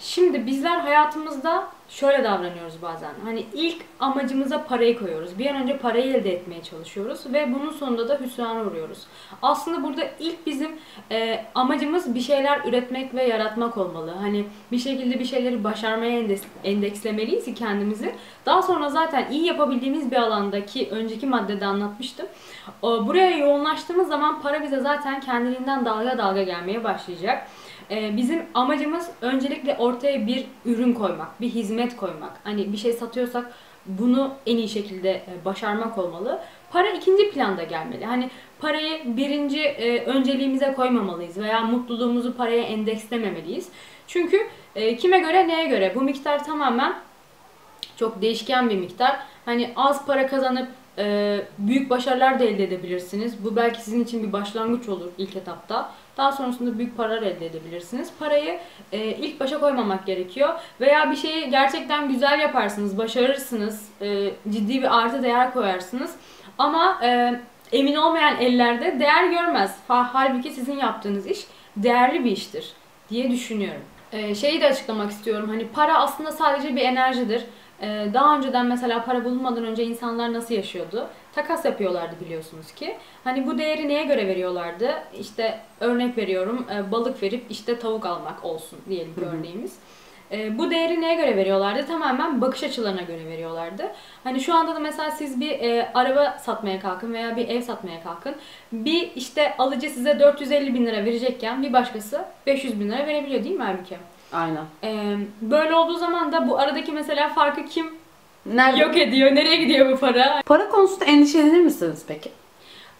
şimdi 0.00 0.46
bizler 0.46 0.78
hayatımızda 0.78 1.68
şöyle 1.88 2.24
davranıyoruz 2.24 2.82
bazen. 2.82 3.10
Hani 3.24 3.46
ilk 3.54 3.82
amacımıza 4.00 4.64
parayı 4.64 4.98
koyuyoruz. 4.98 5.38
Bir 5.38 5.46
an 5.46 5.62
önce 5.62 5.78
parayı 5.78 6.14
elde 6.14 6.32
etmeye 6.32 6.62
çalışıyoruz 6.62 7.20
ve 7.32 7.54
bunun 7.54 7.70
sonunda 7.70 8.08
da 8.08 8.18
hüsrana 8.20 8.64
uğruyoruz. 8.64 8.98
Aslında 9.42 9.82
burada 9.82 10.02
ilk 10.20 10.46
bizim 10.46 10.70
e, 11.10 11.44
amacımız 11.54 12.14
bir 12.14 12.20
şeyler 12.20 12.60
üretmek 12.64 13.14
ve 13.14 13.22
yaratmak 13.22 13.76
olmalı. 13.76 14.10
Hani 14.20 14.44
bir 14.72 14.78
şekilde 14.78 15.18
bir 15.18 15.24
şeyleri 15.24 15.64
başarmaya 15.64 16.18
endeks, 16.18 16.42
endekslemeliyiz 16.64 17.44
ki 17.44 17.54
kendimizi. 17.54 18.14
Daha 18.46 18.62
sonra 18.62 18.88
zaten 18.88 19.30
iyi 19.30 19.46
yapabildiğimiz 19.46 20.10
bir 20.10 20.16
alandaki 20.16 20.88
önceki 20.90 21.26
maddede 21.26 21.66
anlatmıştım. 21.66 22.26
Buraya 22.82 23.30
yoğunlaştığımız 23.30 24.08
zaman 24.08 24.42
para 24.42 24.62
bize 24.62 24.80
zaten 24.80 25.20
kendiliğinden 25.20 25.84
dalga 25.84 26.18
dalga 26.18 26.42
gelmeye 26.42 26.84
başlayacak. 26.84 27.48
Ee, 27.90 28.16
Bizim 28.16 28.42
amacımız 28.54 29.10
öncelikle 29.20 29.76
ortaya 29.76 30.26
bir 30.26 30.46
ürün 30.64 30.92
koymak, 30.92 31.40
bir 31.40 31.48
hizmet 31.48 31.96
koymak. 31.96 32.32
Hani 32.44 32.72
bir 32.72 32.76
şey 32.76 32.92
satıyorsak 32.92 33.52
bunu 33.86 34.34
en 34.46 34.56
iyi 34.56 34.68
şekilde 34.68 35.10
e, 35.10 35.44
başarmak 35.44 35.98
olmalı. 35.98 36.40
Para 36.70 36.90
ikinci 36.90 37.30
planda 37.30 37.62
gelmeli. 37.62 38.04
Hani 38.04 38.30
parayı 38.60 39.16
birinci 39.16 39.60
e, 39.60 40.04
önceliğimize 40.04 40.72
koymamalıyız 40.74 41.38
veya 41.38 41.60
mutluluğumuzu 41.60 42.36
paraya 42.36 42.62
endekslememeliyiz. 42.62 43.68
Çünkü 44.06 44.38
e, 44.74 44.96
kime 44.96 45.18
göre 45.18 45.48
neye 45.48 45.66
göre 45.66 45.92
bu 45.94 46.00
miktar 46.00 46.44
tamamen 46.44 46.94
çok 47.96 48.22
değişken 48.22 48.70
bir 48.70 48.76
miktar. 48.76 49.16
Hani 49.44 49.72
az 49.76 50.06
para 50.06 50.26
kazanıp 50.26 50.68
büyük 51.58 51.90
başarılar 51.90 52.40
da 52.40 52.44
elde 52.44 52.64
edebilirsiniz. 52.64 53.44
Bu 53.44 53.56
belki 53.56 53.80
sizin 53.80 54.04
için 54.04 54.22
bir 54.22 54.32
başlangıç 54.32 54.88
olur 54.88 55.08
ilk 55.18 55.36
etapta. 55.36 55.92
Daha 56.18 56.32
sonrasında 56.32 56.78
büyük 56.78 56.96
paralar 56.96 57.22
elde 57.22 57.46
edebilirsiniz. 57.46 58.10
Parayı 58.18 58.58
e, 58.92 58.98
ilk 59.06 59.40
başa 59.40 59.60
koymamak 59.60 60.06
gerekiyor. 60.06 60.54
Veya 60.80 61.10
bir 61.10 61.16
şeyi 61.16 61.50
gerçekten 61.50 62.08
güzel 62.08 62.40
yaparsınız, 62.40 62.98
başarırsınız, 62.98 63.88
e, 64.00 64.30
ciddi 64.50 64.82
bir 64.82 64.98
artı 64.98 65.22
değer 65.22 65.52
koyarsınız. 65.52 66.14
Ama 66.58 66.98
e, 67.02 67.40
emin 67.72 67.94
olmayan 67.94 68.40
ellerde 68.40 69.00
değer 69.00 69.24
görmez. 69.24 69.76
Ha- 69.88 70.10
Halbuki 70.12 70.50
sizin 70.50 70.76
yaptığınız 70.78 71.26
iş 71.26 71.46
değerli 71.76 72.24
bir 72.24 72.30
iştir 72.30 72.72
diye 73.10 73.30
düşünüyorum. 73.30 73.82
E, 74.12 74.34
şeyi 74.34 74.60
de 74.60 74.66
açıklamak 74.68 75.10
istiyorum. 75.10 75.48
Hani 75.48 75.68
para 75.68 75.98
aslında 75.98 76.32
sadece 76.32 76.76
bir 76.76 76.80
enerjidir. 76.82 77.44
Ee, 77.82 78.06
Daha 78.14 78.36
önceden 78.36 78.66
mesela 78.66 79.04
para 79.04 79.24
bulunmadan 79.24 79.64
önce 79.64 79.84
insanlar 79.84 80.32
nasıl 80.32 80.54
yaşıyordu? 80.54 81.08
Takas 81.34 81.64
yapıyorlardı 81.64 82.14
biliyorsunuz 82.24 82.72
ki. 82.72 82.96
Hani 83.24 83.46
bu 83.46 83.58
değeri 83.58 83.88
neye 83.88 84.04
göre 84.04 84.26
veriyorlardı? 84.26 84.90
İşte 85.20 85.58
örnek 85.80 86.18
veriyorum 86.18 86.66
e, 86.74 86.92
balık 86.92 87.22
verip 87.22 87.44
işte 87.50 87.78
tavuk 87.78 88.06
almak 88.06 88.44
olsun 88.44 88.78
diyelim 88.88 89.14
ki 89.14 89.20
örneğimiz. 89.38 89.76
E, 90.32 90.58
Bu 90.58 90.70
değeri 90.70 91.00
neye 91.00 91.14
göre 91.14 91.36
veriyorlardı? 91.36 91.86
Tamamen 91.86 92.40
bakış 92.40 92.62
açılarına 92.62 93.02
göre 93.02 93.26
veriyorlardı. 93.26 93.82
Hani 94.24 94.40
şu 94.40 94.54
anda 94.54 94.74
da 94.74 94.78
mesela 94.80 95.10
siz 95.10 95.40
bir 95.40 95.50
e, 95.50 95.90
araba 95.94 96.38
satmaya 96.40 96.80
kalkın 96.80 97.12
veya 97.12 97.36
bir 97.36 97.48
ev 97.48 97.62
satmaya 97.62 98.02
kalkın. 98.02 98.34
Bir 98.72 99.10
işte 99.16 99.56
alıcı 99.58 99.90
size 99.90 100.20
450 100.20 100.74
bin 100.74 100.86
lira 100.86 101.04
verecekken 101.04 101.62
bir 101.62 101.72
başkası 101.72 102.24
500 102.46 102.80
bin 102.80 102.88
lira 102.90 103.06
verebiliyor 103.06 103.44
değil 103.44 103.56
mi 103.56 103.64
halbuki? 103.64 103.96
Aynen. 104.32 104.64
Ee, 104.84 105.16
böyle 105.42 105.74
olduğu 105.74 105.96
zaman 105.98 106.32
da 106.32 106.48
bu 106.48 106.58
aradaki 106.58 106.92
mesela 106.92 107.28
farkı 107.28 107.64
kim 107.64 107.86
Nerede? 108.46 108.78
yok 108.82 108.96
ediyor? 108.96 109.34
Nereye 109.34 109.56
gidiyor 109.56 109.92
bu 109.92 109.96
para? 110.00 110.42
Para 110.46 110.68
konusunda 110.68 111.04
endişelenir 111.04 111.60
misiniz 111.60 112.04
peki? 112.08 112.30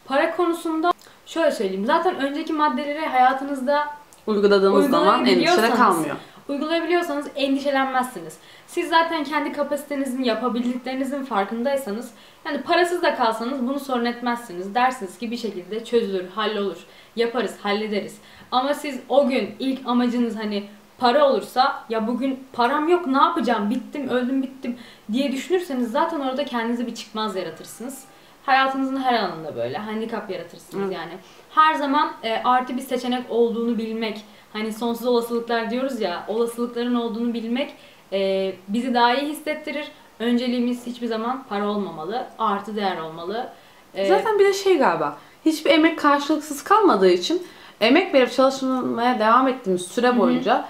Para 0.05 0.37
konusunda 0.37 0.91
şöyle 1.27 1.51
söyleyeyim. 1.51 1.87
Zaten 1.87 2.17
önceki 2.17 2.53
maddeleri 2.53 3.07
hayatınızda 3.07 3.87
Uyguladığımız 4.27 4.91
zaman 4.91 5.21
endişe 5.27 5.37
Uygulayabiliyorsanız- 5.37 5.77
kalmıyor. 5.77 6.17
uygulayabiliyorsanız 6.49 7.27
endişelenmezsiniz. 7.37 8.37
Siz 8.67 8.89
zaten 8.89 9.25
kendi 9.25 9.53
kapasitenizin, 9.53 10.23
yapabildiklerinizin 10.25 11.25
farkındaysanız 11.25 12.11
yani 12.45 12.63
parasız 12.63 13.03
da 13.03 13.15
kalsanız 13.15 13.67
bunu 13.69 13.81
sorun 13.81 14.05
etmezsiniz. 14.05 14.75
Dersiniz 14.75 15.19
ki 15.19 15.31
bir 15.31 15.37
şekilde 15.37 15.85
çözülür, 15.85 16.29
hallolur. 16.35 16.77
Yaparız, 17.17 17.55
hallederiz. 17.63 18.17
Ama 18.51 18.75
siz 18.75 19.01
o 19.09 19.29
gün 19.29 19.55
ilk 19.59 19.87
amacınız 19.87 20.37
hani 20.37 20.65
para 20.99 21.29
olursa 21.31 21.85
ya 21.89 22.07
bugün 22.07 22.45
param 22.53 22.89
yok 22.89 23.07
ne 23.07 23.19
yapacağım 23.19 23.71
bittim 23.71 24.09
öldüm 24.09 24.43
bittim 24.43 24.77
diye 25.13 25.33
düşünürseniz 25.33 25.91
zaten 25.91 26.21
orada 26.21 26.45
kendinize 26.45 26.87
bir 26.87 26.95
çıkmaz 26.95 27.37
yaratırsınız. 27.37 28.05
Hayatınızın 28.47 28.97
her 28.97 29.15
alanında 29.15 29.57
böyle 29.57 29.79
handikap 29.79 30.31
yaratırsınız 30.31 30.85
Evet. 30.85 30.97
yani. 30.97 31.13
Her 31.51 31.75
zaman 31.75 32.13
e, 32.23 32.37
artı 32.45 32.77
bir 32.77 32.83
seçenek 32.83 33.31
olduğunu 33.31 33.79
bilmek, 33.79 34.25
hani 34.53 34.73
sonsuz 34.73 35.07
olasılıklar 35.07 35.71
diyoruz 35.71 36.01
ya, 36.01 36.25
olasılıkların 36.29 36.95
olduğunu 36.95 37.35
bilmek 37.35 37.75
e, 38.13 38.53
bizi 38.69 38.95
daha 38.95 39.15
iyi 39.15 39.31
hissettirir. 39.31 39.89
Önceliğimiz 40.19 40.87
hiçbir 40.87 41.07
zaman 41.07 41.45
para 41.49 41.69
olmamalı, 41.69 42.27
artı 42.39 42.77
değer 42.77 42.99
olmalı. 42.99 43.49
E, 43.95 44.09
Zaten 44.09 44.39
bir 44.39 44.45
de 44.45 44.53
şey 44.53 44.79
galiba. 44.79 45.17
Hiçbir 45.45 45.71
emek 45.71 45.99
karşılıksız 45.99 46.65
kalmadığı 46.65 47.11
için 47.11 47.47
emek 47.81 48.15
verip 48.15 48.33
çalışmaya 48.33 49.19
devam 49.19 49.49
ettiğimiz 49.49 49.87
süre 49.87 50.19
boyunca 50.19 50.65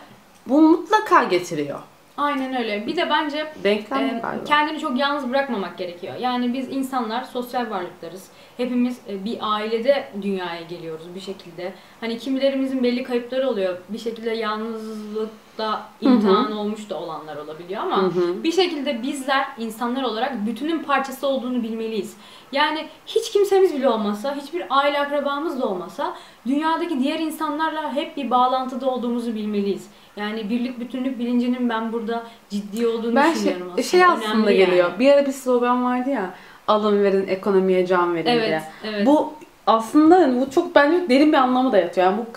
bu 0.49 0.62
mutlaka 0.62 1.25
getiriyor. 1.25 1.78
Aynen 2.17 2.57
öyle. 2.57 2.87
Bir 2.87 2.97
de 2.97 3.11
bence 3.11 3.52
galiba. 4.23 4.45
kendini 4.45 4.81
çok 4.81 4.99
yalnız 4.99 5.31
bırakmamak 5.31 5.78
gerekiyor. 5.78 6.14
Yani 6.21 6.52
biz 6.55 6.69
insanlar 6.69 7.25
sosyal 7.25 7.71
varlıklarız. 7.71 8.28
Hepimiz 8.57 8.99
e, 9.09 9.25
bir 9.25 9.38
ailede 9.40 10.09
dünyaya 10.23 10.62
geliyoruz 10.62 11.14
bir 11.14 11.21
şekilde. 11.21 11.73
Hani 12.00 12.19
kimilerimizin 12.19 12.83
belli 12.83 13.02
kayıpları 13.02 13.49
oluyor. 13.49 13.78
Bir 13.88 13.99
şekilde 13.99 14.31
yalnızlıkta 15.62 15.83
imtihan 16.00 16.53
olmuş 16.53 16.91
da 16.91 16.99
olanlar 17.00 17.37
olabiliyor 17.37 17.83
ama 17.83 17.97
Hı 18.03 18.07
hı. 18.07 18.45
bir 18.45 18.53
şekilde 18.53 19.03
bizler 19.03 19.47
insanlar 19.59 20.03
olarak 20.03 20.47
bütünün 20.47 20.83
parçası 20.83 21.27
olduğunu 21.27 21.62
bilmeliyiz. 21.62 22.17
Yani 22.53 22.87
hiç 23.07 23.31
kimsemiz 23.33 23.75
bile 23.75 23.88
olmasa, 23.88 24.35
hiçbir 24.37 24.65
aile 24.71 25.00
akrabamız 25.00 25.61
da 25.61 25.67
olmasa 25.67 26.15
dünyadaki 26.47 27.00
diğer 27.00 27.19
insanlarla 27.19 27.93
hep 27.95 28.17
bir 28.17 28.31
bağlantıda 28.31 28.91
olduğumuzu 28.91 29.35
bilmeliyiz. 29.35 29.87
Yani 30.17 30.50
birlik 30.50 30.81
bütünlük 30.81 31.19
bilincinin 31.19 31.69
ben 31.69 31.93
burada 31.93 32.23
ciddi 32.50 32.87
olduğunu 32.87 33.17
Ben 33.17 33.23
şey, 33.27 33.35
düşünüyorum 33.35 33.67
aslında. 33.67 33.83
şey 33.83 34.05
aslında 34.05 34.33
Önemli 34.47 34.57
geliyor. 34.57 34.88
yani. 34.91 34.99
Bir 34.99 35.12
ara 35.12 35.27
bir 35.27 35.33
slogan 35.33 35.85
vardı 35.85 36.11
ya. 36.11 36.35
Alın 36.69 37.03
verin 37.05 37.27
ekonomiye 37.29 37.87
can 37.87 38.15
verin 38.15 38.27
Evet, 38.27 38.47
diye. 38.49 38.62
evet. 38.85 39.07
Bu 39.07 39.33
aslında 39.67 40.17
hani 40.17 40.41
bu 40.41 40.50
çok 40.50 40.75
bence 40.75 41.09
derin 41.09 41.33
bir 41.33 41.37
anlamı 41.37 41.73
da 41.73 41.79
yatıyor. 41.79 42.07
Yani 42.07 42.19
bu 42.19 42.33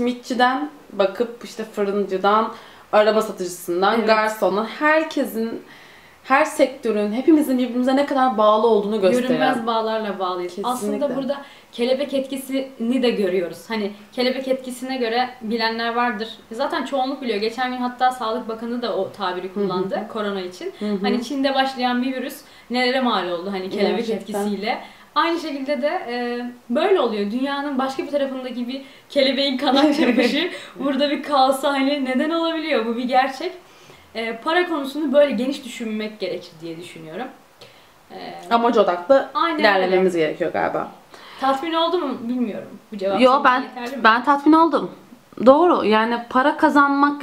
simitçiden 0.00 0.70
bakıp 0.92 1.44
işte 1.44 1.64
fırıncıdan, 1.64 2.52
araba 2.92 3.22
satıcısından, 3.22 3.94
Evet. 3.98 4.06
garsondan 4.06 4.64
herkesin 4.64 5.62
her 6.24 6.44
sektörün 6.44 7.12
hepimizin 7.12 7.58
birbirimize 7.58 7.96
ne 7.96 8.06
kadar 8.06 8.38
bağlı 8.38 8.66
olduğunu 8.66 9.00
gösteriyor. 9.00 9.28
Görünmez 9.28 9.66
bağlarla 9.66 10.18
bağlıyız. 10.18 10.54
Kesinlikle. 10.54 10.72
Aslında 10.72 11.16
burada 11.16 11.36
kelebek 11.72 12.14
etkisini 12.14 13.02
de 13.02 13.10
görüyoruz. 13.10 13.64
Hani 13.68 13.92
kelebek 14.12 14.48
etkisine 14.48 14.96
göre 14.96 15.30
bilenler 15.42 15.94
vardır. 15.94 16.28
Zaten 16.52 16.84
çoğunluk 16.84 17.22
biliyor. 17.22 17.40
Geçen 17.40 17.70
gün 17.70 17.78
hatta 17.78 18.10
Sağlık 18.10 18.48
Bakanı 18.48 18.82
da 18.82 18.96
o 18.96 19.12
tabiri 19.12 19.54
kullandı 19.54 20.02
korona 20.12 20.40
için. 20.40 20.72
Hı 20.78 20.84
hı. 20.92 20.98
Hani 21.02 21.24
Çin'de 21.24 21.54
başlayan 21.54 22.02
bir 22.02 22.16
virüs 22.16 22.40
nelere 22.70 23.00
mal 23.00 23.28
oldu 23.28 23.50
hani 23.52 23.70
kelebek 23.70 24.06
Gerçekten. 24.06 24.40
etkisiyle. 24.40 24.78
Aynı 25.14 25.40
şekilde 25.40 25.82
de 25.82 25.88
e, 26.08 26.46
böyle 26.70 27.00
oluyor. 27.00 27.30
Dünyanın 27.30 27.78
başka 27.78 28.02
bir 28.02 28.10
tarafındaki 28.10 28.68
bir 28.68 28.82
kelebeğin 29.08 29.58
kanat 29.58 29.96
çırpışı 29.96 30.50
burada 30.76 31.10
bir 31.10 31.22
kaosa 31.22 31.72
hani 31.72 32.04
neden 32.04 32.30
olabiliyor? 32.30 32.86
Bu 32.86 32.96
bir 32.96 33.04
gerçek. 33.04 33.52
E, 34.14 34.36
para 34.36 34.68
konusunu 34.68 35.12
böyle 35.12 35.32
geniş 35.32 35.64
düşünmek 35.64 36.20
gerekir 36.20 36.50
diye 36.60 36.76
düşünüyorum. 36.76 37.26
Ee, 38.12 38.34
Amaç 38.50 38.76
odaklı 38.76 39.28
Aynen 39.34 39.58
ilerlememiz 39.58 40.16
gerekiyor 40.16 40.52
galiba. 40.52 40.88
tatmin 41.40 41.72
oldu 41.72 41.98
mu 41.98 42.18
bilmiyorum 42.22 42.68
bu 42.92 42.98
cevap. 42.98 43.20
Yo 43.20 43.44
ben 43.44 43.64
ben 44.04 44.24
tatmin 44.24 44.52
oldum. 44.52 44.90
Doğru. 45.46 45.84
Yani 45.84 46.18
para 46.30 46.56
kazanmak 46.56 47.22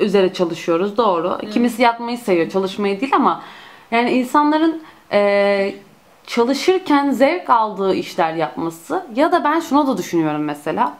üzere 0.00 0.32
çalışıyoruz. 0.32 0.96
Doğru. 0.96 1.38
Kimisi 1.52 1.82
yatmayı 1.82 2.18
seviyor, 2.18 2.50
çalışmayı 2.50 3.00
değil 3.00 3.12
ama 3.16 3.42
yani 3.90 4.10
insanların 4.10 4.82
eee, 5.12 5.74
çalışırken 6.34 7.10
zevk 7.10 7.50
aldığı 7.50 7.94
işler 7.94 8.34
yapması 8.34 9.04
ya 9.14 9.32
da 9.32 9.44
ben 9.44 9.60
şunu 9.60 9.86
da 9.86 9.98
düşünüyorum 9.98 10.44
mesela. 10.44 10.92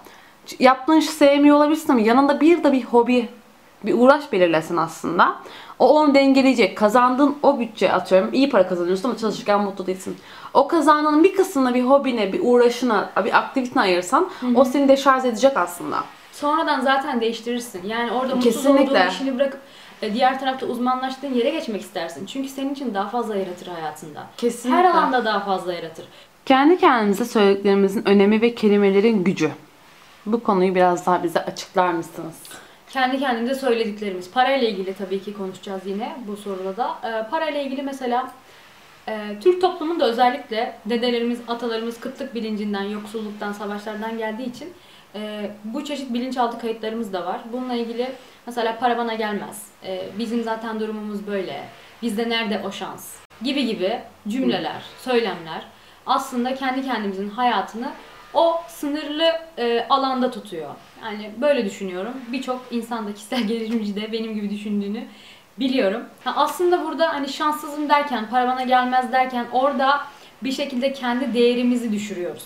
Yaptığın 0.59 0.97
işi 0.97 1.13
sevmiyor 1.13 1.57
olabilirsin 1.57 1.93
ama 1.93 2.01
yanında 2.01 2.41
bir 2.41 2.65
de 2.65 2.73
bir 2.73 2.85
hobi, 2.85 3.29
bir 3.83 3.95
uğraş 3.95 4.33
belirlesin 4.33 4.77
aslında. 4.77 5.37
O 5.79 6.01
onu 6.01 6.15
dengeleyecek. 6.15 6.79
Kazandığın 6.79 7.37
o 7.43 7.59
bütçe 7.61 7.93
atıyorum. 7.93 8.29
iyi 8.33 8.51
para 8.51 8.69
kazanıyorsun 8.69 9.09
ama 9.09 9.19
çalışırken 9.19 9.61
mutlu 9.61 9.87
değilsin. 9.87 10.17
O 10.55 10.69
kazandığın 10.69 11.25
bir 11.25 11.35
kısmını 11.35 11.75
bir 11.75 11.83
hobine, 11.83 12.33
bir 12.33 12.41
uğraşına, 12.43 13.11
bir 13.25 13.39
aktivitene 13.39 13.83
ayırsan 13.83 14.29
o 14.55 14.65
seni 14.65 14.89
deşarj 14.89 15.25
edecek 15.25 15.57
aslında. 15.57 15.97
Sonradan 16.33 16.81
zaten 16.81 17.21
değiştirirsin. 17.21 17.83
Yani 17.87 18.13
orada 18.13 18.35
mutsuz 18.35 18.55
Kesinlikle. 18.55 18.99
olduğun 18.99 19.09
işini 19.09 19.39
bırakıp 19.39 19.61
diğer 20.03 20.41
tarafta 20.41 20.67
uzmanlaştığın 20.67 21.35
yere 21.35 21.51
geçmek 21.51 21.83
istersin. 21.83 22.27
Çünkü 22.27 22.49
senin 22.49 22.73
için 22.75 22.95
daha 22.95 23.09
fazla 23.09 23.37
yaratır 23.37 23.67
hayatında. 23.67 24.27
Kesinlikle. 24.37 24.79
Her 24.79 24.85
alanda 24.85 25.25
daha 25.25 25.41
fazla 25.41 25.73
yaratır. 25.73 26.05
Kendi 26.47 26.79
kendimize 26.79 27.25
söylediklerimizin 27.25 28.09
önemi 28.09 28.43
ve 28.43 28.55
kelimelerin 28.55 29.25
gücü. 29.25 29.51
Bu 30.27 30.43
konuyu 30.43 30.75
biraz 30.75 31.07
daha 31.07 31.23
bize 31.23 31.45
açıklar 31.45 31.93
mısınız? 31.93 32.35
Kendi 32.91 33.19
kendimize 33.19 33.55
söylediklerimiz. 33.55 34.31
Parayla 34.31 34.69
ilgili 34.69 34.95
tabii 34.95 35.23
ki 35.23 35.35
konuşacağız 35.35 35.83
yine 35.87 36.17
bu 36.27 36.37
soruda 36.37 36.77
da. 36.77 36.99
Ee, 37.05 37.31
parayla 37.31 37.61
ilgili 37.61 37.83
mesela 37.83 38.31
e, 39.09 39.37
Türk 39.43 39.61
toplumunda 39.61 40.05
özellikle 40.05 40.77
dedelerimiz, 40.87 41.39
atalarımız 41.49 42.01
kıtlık 42.01 42.35
bilincinden, 42.35 42.83
yoksulluktan, 42.83 43.53
savaşlardan 43.53 44.19
geldiği 44.19 44.51
için 44.51 44.73
e, 45.15 45.51
bu 45.65 45.85
çeşit 45.85 46.15
bilinçaltı 46.15 46.59
kayıtlarımız 46.59 47.13
da 47.13 47.27
var. 47.27 47.41
Bununla 47.53 47.75
ilgili 47.75 48.13
mesela 48.47 48.79
para 48.79 48.99
bana 48.99 49.15
gelmez. 49.15 49.67
E, 49.85 50.09
bizim 50.19 50.43
zaten 50.43 50.81
durumumuz 50.81 51.27
böyle. 51.27 51.65
Bizde 52.03 52.29
nerede 52.29 52.63
o 52.67 52.73
şans? 52.73 53.17
Gibi 53.43 53.67
gibi 53.67 54.01
cümleler, 54.29 54.83
söylemler 54.99 55.65
aslında 56.07 56.55
kendi 56.55 56.85
kendimizin 56.85 57.31
hayatını 57.31 57.91
o 58.35 58.63
sınırlı 58.69 59.33
e, 59.59 59.87
alanda 59.91 60.31
tutuyor. 60.31 60.71
Yani 61.03 61.31
böyle 61.41 61.65
düşünüyorum. 61.65 62.13
Birçok 62.33 62.65
insan 62.71 63.07
da 63.07 63.15
kişisel 63.15 63.43
gelişimci 63.49 63.97
de 63.97 64.13
benim 64.13 64.35
gibi 64.35 64.51
düşündüğünü 64.51 65.05
biliyorum. 65.59 66.03
Ha, 66.25 66.33
aslında 66.37 66.85
burada 66.85 67.15
hani 67.15 67.29
şanssızım 67.29 67.89
derken, 67.89 68.31
para 68.31 68.49
bana 68.49 68.63
gelmez 68.63 69.13
derken 69.13 69.47
orada 69.53 70.01
bir 70.43 70.53
şekilde 70.53 70.93
kendi 70.93 71.35
değerimizi 71.35 71.93
düşürüyoruz. 71.93 72.45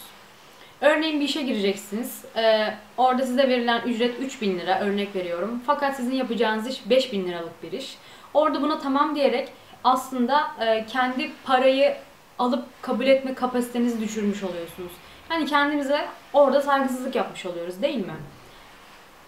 Örneğin 0.80 1.20
bir 1.20 1.24
işe 1.24 1.42
gireceksiniz. 1.42 2.24
Ee, 2.36 2.74
orada 2.96 3.26
size 3.26 3.48
verilen 3.48 3.80
ücret 3.82 4.20
3000 4.20 4.58
lira 4.58 4.80
örnek 4.80 5.16
veriyorum. 5.16 5.60
Fakat 5.66 5.96
sizin 5.96 6.14
yapacağınız 6.14 6.66
iş 6.66 6.90
5000 6.90 7.24
liralık 7.28 7.62
bir 7.62 7.72
iş. 7.72 7.98
Orada 8.34 8.62
buna 8.62 8.78
tamam 8.78 9.14
diyerek 9.14 9.48
aslında 9.84 10.46
e, 10.60 10.86
kendi 10.86 11.30
parayı 11.44 11.96
alıp 12.38 12.64
kabul 12.82 13.06
etme 13.06 13.34
kapasitenizi 13.34 14.00
düşürmüş 14.00 14.42
oluyorsunuz. 14.42 14.92
Hani 15.28 15.46
kendimize 15.46 16.04
orada 16.32 16.60
saygısızlık 16.60 17.14
yapmış 17.14 17.46
oluyoruz 17.46 17.82
değil 17.82 18.06
mi? 18.06 18.14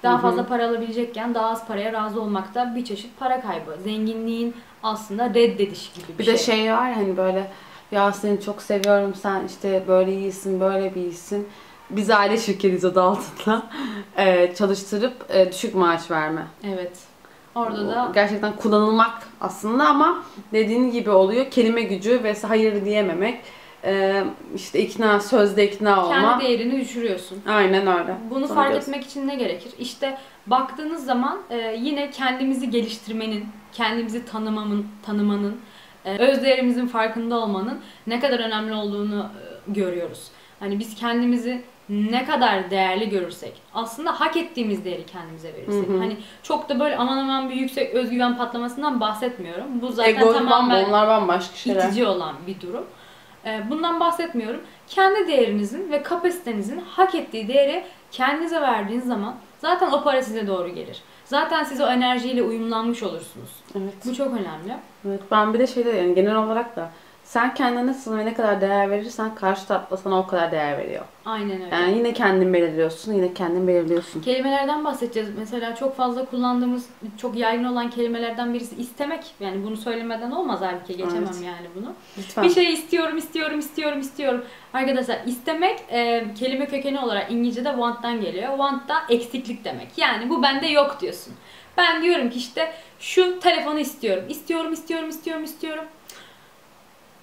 Daha 0.03 0.19
fazla 0.19 0.47
para 0.47 0.69
alabilecekken 0.69 1.35
daha 1.35 1.51
az 1.51 1.67
paraya 1.67 1.93
razı 1.93 2.21
olmak 2.23 2.55
da 2.55 2.75
bir 2.77 2.85
çeşit 2.85 3.19
para 3.19 3.41
kaybı. 3.41 3.77
Zenginliğin 3.85 4.57
aslında 4.83 5.29
reddediş 5.31 5.93
gibi 5.93 6.07
bir, 6.09 6.19
Bir 6.19 6.25
şey. 6.25 6.35
de 6.35 6.39
şey 6.39 6.73
var 6.73 6.93
hani 6.93 7.17
böyle 7.17 7.51
ya 7.91 8.13
seni 8.13 8.41
çok 8.41 8.63
seviyorum 8.63 9.15
sen 9.15 9.45
işte 9.47 9.85
böyle 9.89 10.13
iyisin 10.15 10.61
böyle 10.61 10.95
bir 10.95 11.01
iyisin. 11.01 11.49
Biz 11.91 12.11
aile 12.11 12.37
şirketiyiz 12.37 12.85
adı 12.85 13.03
altında. 13.03 13.63
Ee, 14.19 14.55
çalıştırıp 14.55 15.13
e, 15.29 15.53
düşük 15.53 15.75
maaş 15.75 16.11
verme. 16.11 16.47
Evet. 16.65 16.93
Orada 17.55 17.89
da 17.89 18.11
gerçekten 18.15 18.57
kullanılmak 18.57 19.29
aslında 19.41 19.89
ama 19.89 20.23
dediğin 20.53 20.91
gibi 20.91 21.11
oluyor. 21.11 21.51
Kelime 21.51 21.83
gücü 21.83 22.23
ve 22.23 22.35
hayır 22.49 22.85
diyememek. 22.85 23.41
e, 23.85 24.25
işte 24.55 24.81
ikna, 24.81 25.21
sözde 25.21 25.73
ikna 25.73 26.05
olma. 26.07 26.15
kendi 26.15 26.45
değerini 26.45 26.81
düşürüyorsun. 26.81 27.39
Aynen 27.49 27.87
öyle. 27.87 28.17
Bunu 28.31 28.49
Sana 28.49 28.55
fark 28.55 28.75
etmek 28.75 29.05
için 29.05 29.29
ne 29.29 29.35
gerekir? 29.35 29.73
İşte 29.79 30.19
baktığınız 30.47 31.05
zaman 31.05 31.39
e, 31.51 31.77
yine 31.81 32.11
kendimizi 32.11 32.71
geliştirmenin, 32.71 33.47
kendimizi 33.73 34.27
tanımamın, 34.27 34.87
tanımanın, 35.07 35.53
e, 35.53 35.57
öz 36.07 36.43
değerimizin 36.43 36.87
farkında 36.87 37.37
olmanın 37.37 37.81
ne 38.07 38.21
kadar 38.21 38.41
önemli 38.41 38.75
olduğunu 38.75 39.21
e, 39.21 39.73
görüyoruz. 39.73 40.29
Hani 40.61 40.79
biz 40.79 40.95
kendimizi 40.95 41.63
ne 41.89 42.25
kadar 42.25 42.71
değerli 42.71 43.09
görürsek, 43.09 43.53
aslında 43.75 44.21
hak 44.21 44.37
ettiğimiz 44.37 44.85
değeri 44.85 45.07
kendimize 45.07 45.55
verirsek. 45.55 45.89
Hı 45.89 45.93
hı. 45.93 45.99
Hani 45.99 46.17
çok 46.43 46.69
da 46.69 46.81
böyle 46.81 46.97
aman 46.97 47.17
aman 47.17 47.51
bir 47.51 47.55
yüksek 47.55 47.95
özgüven 47.95 48.37
patlamasından 48.37 49.01
bahsetmiyorum. 49.01 49.83
Bu 49.83 49.93
zaten 49.93 50.11
Ego 50.11 50.33
tamamen 50.33 50.85
onlar 50.85 51.09
bambaşka 51.09 51.57
şeyler. 51.57 51.85
itici 51.85 52.07
olan 52.07 52.35
bir 52.47 52.61
durum. 52.61 52.85
Ee, 53.45 53.63
Bundan 53.71 54.01
bahsetmiyorum. 54.01 54.61
Kendi 54.89 55.29
değerinizin 55.29 55.93
ve 55.93 56.03
kapasitenizin 56.03 56.81
hak 56.91 57.15
ettiği 57.15 57.49
değeri 57.49 57.85
kendinize 58.13 58.61
verdiğiniz 58.61 59.07
zaman 59.07 59.35
zaten 59.59 59.91
o 59.91 60.03
para 60.03 60.23
size 60.23 60.47
doğru 60.47 60.69
gelir. 60.69 61.03
Zaten 61.27 61.65
siz 61.65 61.81
o 61.81 61.87
enerjiyle 61.87 62.43
uyumlanmış 62.43 63.03
olursunuz. 63.03 63.51
Evet. 63.75 63.95
Bu 64.05 64.15
çok 64.15 64.27
önemli. 64.27 64.77
Evet, 65.09 65.21
ben 65.31 65.55
bir 65.55 65.59
de 65.59 65.67
şeyde 65.67 65.91
yani 65.91 66.15
genel 66.15 66.37
olarak 66.37 66.77
da 66.77 66.91
sen 67.27 67.55
kendine 67.55 67.87
nasıl 67.87 68.19
ve 68.19 68.25
ne 68.27 68.35
kadar 68.35 68.61
değer 68.61 68.91
verirsen 68.91 69.35
karşı 69.35 69.67
taraf 69.67 69.91
da 69.91 69.97
sana 69.97 70.19
o 70.19 70.27
kadar 70.27 70.53
değer 70.53 70.79
veriyor. 70.79 71.05
Aynen 71.25 71.63
öyle. 71.63 71.75
Yani 71.75 71.99
yine 71.99 72.13
kendin 72.13 72.55
belirliyorsun, 72.55 73.13
yine 73.13 73.35
kendin 73.35 73.69
belirliyorsun. 73.69 74.21
Kelimelerden 74.23 74.85
bahsedeceğiz. 74.85 75.29
Mesela 75.39 75.75
çok 75.75 75.97
fazla 75.97 76.25
kullandığımız, 76.25 76.87
çok 77.19 77.37
yaygın 77.37 77.65
olan 77.65 77.91
kelimelerden 77.91 78.55
birisi 78.55 78.77
istemek. 78.77 79.25
Yani 79.41 79.65
bunu 79.65 79.77
söylemeden 79.77 80.31
olmaz 80.31 80.61
halbuki 80.63 80.97
geçemem 80.97 81.25
Evet. 81.25 81.43
yani 81.45 81.67
bunu. 81.75 81.93
Lütfen. 82.19 82.45
Bir 82.45 82.51
şey 82.51 82.73
istiyorum, 82.73 83.17
istiyorum, 83.17 83.59
istiyorum, 83.59 84.01
istiyorum. 84.01 84.45
Arkadaşlar 84.73 85.19
istemek 85.27 85.79
e, 85.91 86.25
kelime 86.39 86.67
kökeni 86.67 87.01
olarak 87.01 87.33
İngilizce'de 87.33 87.71
want'tan 87.71 88.21
geliyor. 88.21 88.49
Want 88.49 88.89
da 88.89 88.95
eksiklik 89.09 89.65
demek. 89.65 89.89
Yani 89.97 90.31
bu 90.31 90.43
bende 90.43 90.67
yok 90.67 91.01
diyorsun. 91.01 91.35
Ben 91.77 92.03
diyorum 92.03 92.31
ki 92.31 92.39
işte 92.39 92.73
şu 93.01 93.41
telefonu 93.41 93.79
istiyorum. 93.79 94.25
İstiyorum, 94.29 94.73
istiyorum, 94.73 95.09
istiyorum, 95.09 95.45
istiyorum. 95.45 95.85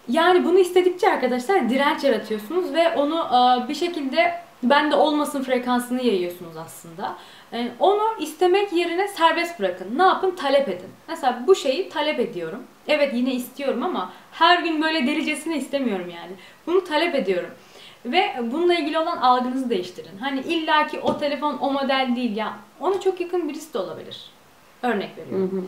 Yani 0.10 0.46
bunu 0.46 0.60
istedikçe 0.60 1.10
arkadaşlar 1.10 1.70
direnç 1.70 2.04
yaratıyorsunuz 2.04 2.74
ve 2.74 2.96
onu 2.96 3.16
e, 3.20 3.70
bir 3.70 3.76
şekilde 3.76 4.34
bende 4.64 4.96
olmasın 4.96 5.44
frekansını 5.44 6.04
yayıyorsunuz 6.04 6.58
aslında. 6.58 7.16
E, 7.54 7.72
onu 7.80 8.02
istemek 8.20 8.74
yerine 8.74 9.08
serbest 9.08 9.60
bırakın. 9.60 9.88
Ne 9.98 10.04
yapın? 10.04 10.36
Talep 10.36 10.70
edin. 10.70 10.90
Mesela 11.08 11.44
bu 11.48 11.56
şeyi 11.56 11.90
talep 11.90 12.20
ediyorum. 12.20 12.64
Evet 12.88 13.14
yine 13.14 13.34
istiyorum 13.34 13.84
ama 13.84 14.14
her 14.32 14.60
gün 14.60 14.82
böyle 14.82 15.08
delicesine 15.08 15.58
istemiyorum 15.58 16.10
yani. 16.10 16.32
Bunu 16.68 16.84
talep 16.84 17.16
ediyorum. 17.16 17.50
Ve 18.06 18.34
bununla 18.42 18.74
ilgili 18.74 19.00
olan 19.00 19.18
algınızı 19.18 19.70
değiştirin. 19.70 20.18
Hani 20.20 20.40
illaki 20.40 21.00
o 21.00 21.18
telefon 21.18 21.58
o 21.58 21.72
model 21.72 22.14
değil 22.16 22.38
ya. 22.38 22.54
Ona 22.80 23.00
çok 23.00 23.22
yakın 23.22 23.50
birisi 23.50 23.74
de 23.74 23.78
olabilir. 23.78 24.26
Örnek 24.82 25.18
veriyorum. 25.18 25.52
Hı 25.52 25.58
hı. 25.58 25.64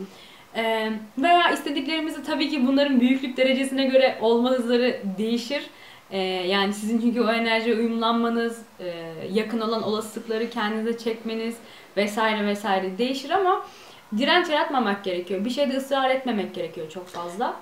Ee, 0.56 0.92
veya 1.18 1.50
istediklerimizi 1.50 2.22
tabii 2.22 2.48
ki 2.48 2.66
bunların 2.66 3.00
büyüklük 3.00 3.36
derecesine 3.36 3.84
göre 3.84 4.18
olma 4.20 4.50
hızları 4.50 5.00
değişir. 5.18 5.62
Ee, 6.10 6.18
yani 6.26 6.72
sizin 6.72 7.00
çünkü 7.00 7.20
o 7.20 7.32
enerjiye 7.32 7.76
uyumlanmanız, 7.76 8.62
e, 8.80 9.14
yakın 9.32 9.60
olan 9.60 9.82
olasılıkları 9.82 10.50
kendinize 10.50 10.98
çekmeniz 10.98 11.56
vesaire 11.96 12.46
vesaire 12.46 12.98
değişir 12.98 13.30
ama 13.30 13.66
direnç 14.18 14.48
yaratmamak 14.48 15.04
gerekiyor. 15.04 15.44
Bir 15.44 15.50
şeyde 15.50 15.76
ısrar 15.76 16.10
etmemek 16.10 16.54
gerekiyor 16.54 16.90
çok 16.90 17.06
fazla. 17.06 17.56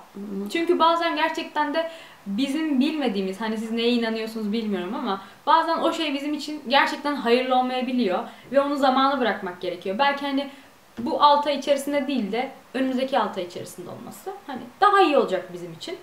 Çünkü 0.51 0.79
bazen 0.79 1.15
gerçekten 1.15 1.73
de 1.73 1.91
bizim 2.25 2.79
bilmediğimiz, 2.79 3.41
hani 3.41 3.57
siz 3.57 3.71
neye 3.71 3.91
inanıyorsunuz 3.91 4.51
bilmiyorum 4.51 4.95
ama 4.95 5.21
bazen 5.45 5.77
o 5.77 5.93
şey 5.93 6.13
bizim 6.13 6.33
için 6.33 6.61
gerçekten 6.67 7.15
hayırlı 7.15 7.55
olmayabiliyor 7.55 8.19
ve 8.51 8.61
onu 8.61 8.75
zamana 8.75 9.19
bırakmak 9.19 9.61
gerekiyor. 9.61 9.99
Belki 9.99 10.25
hani 10.25 10.49
bu 10.99 11.23
6 11.23 11.49
ay 11.49 11.57
içerisinde 11.57 12.07
değil 12.07 12.31
de 12.31 12.51
önümüzdeki 12.73 13.19
6 13.19 13.39
ay 13.39 13.45
içerisinde 13.45 13.89
olması 13.89 14.31
hani 14.47 14.59
daha 14.81 15.01
iyi 15.01 15.17
olacak 15.17 15.53
bizim 15.53 15.73
için. 15.73 15.97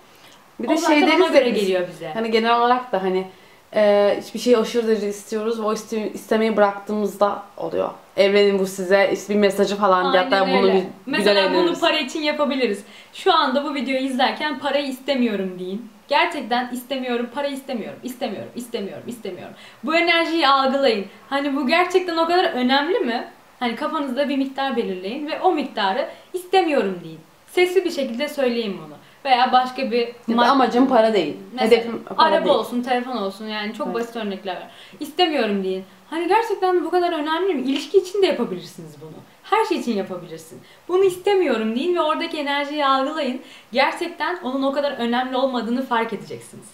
Bir 0.59 0.69
de 0.69 0.77
şey 0.77 1.01
deriz 1.01 1.31
göre 1.31 1.55
biz, 1.55 1.61
geliyor 1.61 1.87
bize. 1.87 2.11
hani 2.13 2.31
genel 2.31 2.57
olarak 2.59 2.91
da 2.91 3.03
hani 3.03 3.27
e, 3.75 4.15
hiçbir 4.21 4.39
şeyi 4.39 4.57
aşırı 4.57 4.87
derece 4.87 5.07
istiyoruz 5.09 5.59
o 5.59 5.73
iste- 5.73 6.11
istemeyi 6.13 6.57
bıraktığımızda 6.57 7.43
oluyor. 7.57 7.89
Evrenin 8.17 8.59
bu 8.59 8.65
size 8.65 9.09
işte 9.13 9.33
bir 9.33 9.39
mesajı 9.39 9.75
falan 9.75 10.13
diye 10.13 10.23
hatta 10.23 10.35
Aynen 10.41 10.63
bunu 10.63 10.73
bir 10.73 10.83
Mesela 11.05 11.33
güzel 11.41 11.49
bunu 11.53 11.59
evleniriz. 11.61 11.79
para 11.81 11.97
için 11.99 12.21
yapabiliriz. 12.21 12.83
Şu 13.13 13.33
anda 13.33 13.63
bu 13.63 13.73
videoyu 13.73 14.01
izlerken 14.01 14.59
parayı 14.59 14.87
istemiyorum 14.87 15.55
deyin. 15.59 15.89
Gerçekten 16.07 16.69
istemiyorum, 16.73 17.29
para 17.35 17.47
istemiyorum, 17.47 17.99
istemiyorum, 18.03 18.49
istemiyorum, 18.55 19.03
istemiyorum. 19.07 19.55
Bu 19.83 19.95
enerjiyi 19.95 20.47
algılayın. 20.47 21.05
Hani 21.29 21.55
bu 21.55 21.67
gerçekten 21.67 22.17
o 22.17 22.27
kadar 22.27 22.43
önemli 22.43 22.99
mi? 22.99 23.27
Hani 23.59 23.75
kafanızda 23.75 24.29
bir 24.29 24.37
miktar 24.37 24.77
belirleyin 24.77 25.27
ve 25.27 25.41
o 25.41 25.51
miktarı 25.51 26.09
istemiyorum 26.33 26.99
deyin. 27.03 27.19
Sesli 27.51 27.85
bir 27.85 27.91
şekilde 27.91 28.29
söyleyin 28.29 28.77
bunu. 28.77 28.93
veya 29.25 29.51
başka 29.51 29.91
bir 29.91 30.09
madde- 30.27 30.49
Amacım 30.49 30.87
para 30.87 31.13
değil. 31.13 31.35
Mesela 31.53 31.71
Hedefim 31.71 32.03
para 32.03 32.29
araba 32.29 32.45
değil. 32.45 32.55
olsun, 32.55 32.81
telefon 32.81 33.17
olsun 33.17 33.47
yani 33.47 33.73
çok 33.73 33.87
Evet. 33.87 33.95
basit 33.95 34.15
örnekler 34.15 34.55
var. 34.55 34.67
İstemiyorum 34.99 35.63
deyin. 35.63 35.83
Hani 36.09 36.27
gerçekten 36.27 36.75
de 36.79 36.83
bu 36.83 36.89
kadar 36.91 37.11
önemli 37.13 37.53
mi? 37.53 37.61
İlişki 37.61 37.97
için 37.97 38.21
de 38.21 38.25
yapabilirsiniz 38.25 38.91
bunu. 39.01 39.11
Her 39.43 39.65
şey 39.65 39.77
için 39.77 39.95
yapabilirsin. 39.97 40.61
Bunu 40.87 41.03
istemiyorum 41.03 41.75
deyin 41.75 41.95
ve 41.95 42.01
oradaki 42.01 42.37
enerjiyi 42.37 42.85
algılayın. 42.85 43.41
Gerçekten 43.71 44.39
onun 44.43 44.63
o 44.63 44.71
kadar 44.73 44.91
önemli 44.91 45.37
olmadığını 45.37 45.85
fark 45.85 46.13
edeceksiniz. 46.13 46.65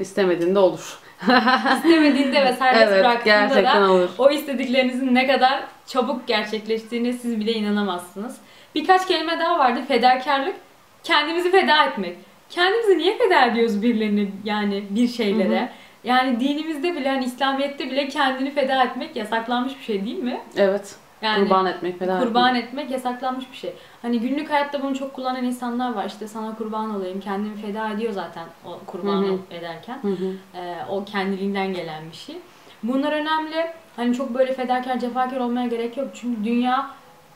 İstemediğinde 0.00 0.58
olur. 0.58 0.98
İstemediğinde 1.76 2.44
ve 2.44 2.52
serbest 2.52 2.92
evet 2.92 3.00
bıraktığında 3.00 3.64
da 3.64 3.92
olur. 3.92 4.08
o 4.18 4.30
istediklerinizin 4.30 5.14
ne 5.14 5.26
kadar 5.26 5.62
çabuk 5.86 6.26
gerçekleştiğine 6.26 7.12
siz 7.12 7.40
bile 7.40 7.52
inanamazsınız. 7.52 8.36
Birkaç 8.74 9.06
kelime 9.06 9.38
daha 9.40 9.58
vardı. 9.58 9.80
Fedakarlık. 9.88 10.54
Kendimizi 11.04 11.50
feda 11.50 11.84
etmek. 11.84 12.16
Kendimizi 12.50 12.98
niye 12.98 13.18
feda 13.18 13.46
ediyoruz 13.46 13.82
birilerine 13.82 14.26
yani 14.44 14.84
bir 14.90 15.08
şeylere? 15.08 15.60
Hı 15.60 15.64
hı. 15.64 15.68
Yani 16.04 16.40
dinimizde 16.40 16.94
bile 16.94 17.08
hani 17.08 17.24
İslamiyet'te 17.24 17.90
bile 17.90 18.08
kendini 18.08 18.50
feda 18.50 18.84
etmek 18.84 19.16
yasaklanmış 19.16 19.78
bir 19.78 19.84
şey 19.84 20.04
değil 20.04 20.18
mi? 20.18 20.40
Evet. 20.56 20.96
Yani 21.22 21.42
kurban 21.42 21.66
etmek 21.66 21.98
falan. 21.98 22.22
kurban 22.22 22.54
etmek 22.54 22.90
yasaklanmış 22.90 23.50
bir 23.52 23.56
şey. 23.56 23.74
Hani 24.02 24.20
günlük 24.20 24.50
hayatta 24.50 24.82
bunu 24.82 24.94
çok 24.94 25.14
kullanan 25.14 25.44
insanlar 25.44 25.94
var. 25.94 26.04
İşte 26.06 26.28
sana 26.28 26.54
kurban 26.54 26.94
olayım, 26.94 27.20
kendimi 27.20 27.56
feda 27.56 27.90
ediyor 27.90 28.12
zaten 28.12 28.44
o 28.64 28.78
kurban 28.86 29.22
Hı 29.22 29.26
hı. 29.26 29.38
ederken. 29.50 29.98
Hı 30.02 30.08
hı. 30.08 30.34
Ee, 30.54 30.76
o 30.90 31.04
kendiliğinden 31.04 31.74
gelen 31.74 32.10
bir 32.10 32.16
şey. 32.16 32.36
Bunlar 32.82 33.12
önemli. 33.12 33.70
Hani 33.96 34.14
çok 34.14 34.34
böyle 34.34 34.52
fedakar, 34.52 34.98
cefakar 34.98 35.40
olmaya 35.40 35.66
gerek 35.66 35.96
yok. 35.96 36.08
Çünkü 36.14 36.44
dünya 36.44 36.90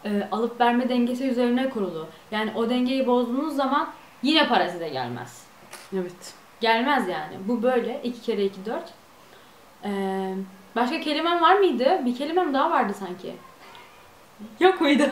e, 0.04 0.28
alıp 0.32 0.60
verme 0.60 0.88
dengesi 0.88 1.28
üzerine 1.28 1.70
kurulu. 1.70 2.06
Yani 2.30 2.50
o 2.56 2.70
dengeyi 2.70 3.06
bozduğunuz 3.06 3.56
zaman 3.56 3.88
yine 4.22 4.48
para 4.48 4.68
size 4.68 4.88
gelmez. 4.88 5.46
Evet. 5.92 6.34
Gelmez 6.60 7.08
yani. 7.08 7.34
Bu 7.48 7.62
böyle. 7.62 8.00
2 8.04 8.22
kere 8.22 8.44
2 8.44 8.66
4. 8.66 8.82
Ee, 9.84 10.34
başka 10.76 11.00
kelimem 11.00 11.40
var 11.42 11.54
mıydı? 11.54 12.00
Bir 12.04 12.16
kelimem 12.16 12.54
daha 12.54 12.70
vardı 12.70 12.92
sanki. 12.98 13.34
Yok 14.60 14.80
muydu? 14.80 15.02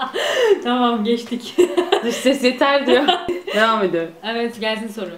tamam 0.64 1.04
geçtik. 1.04 1.56
Dış 2.04 2.14
ses 2.14 2.44
yeter 2.44 2.86
diyor. 2.86 3.04
Devam 3.54 3.82
ediyorum. 3.82 4.12
evet 4.24 4.60
gelsin 4.60 4.88
soru. 4.88 5.10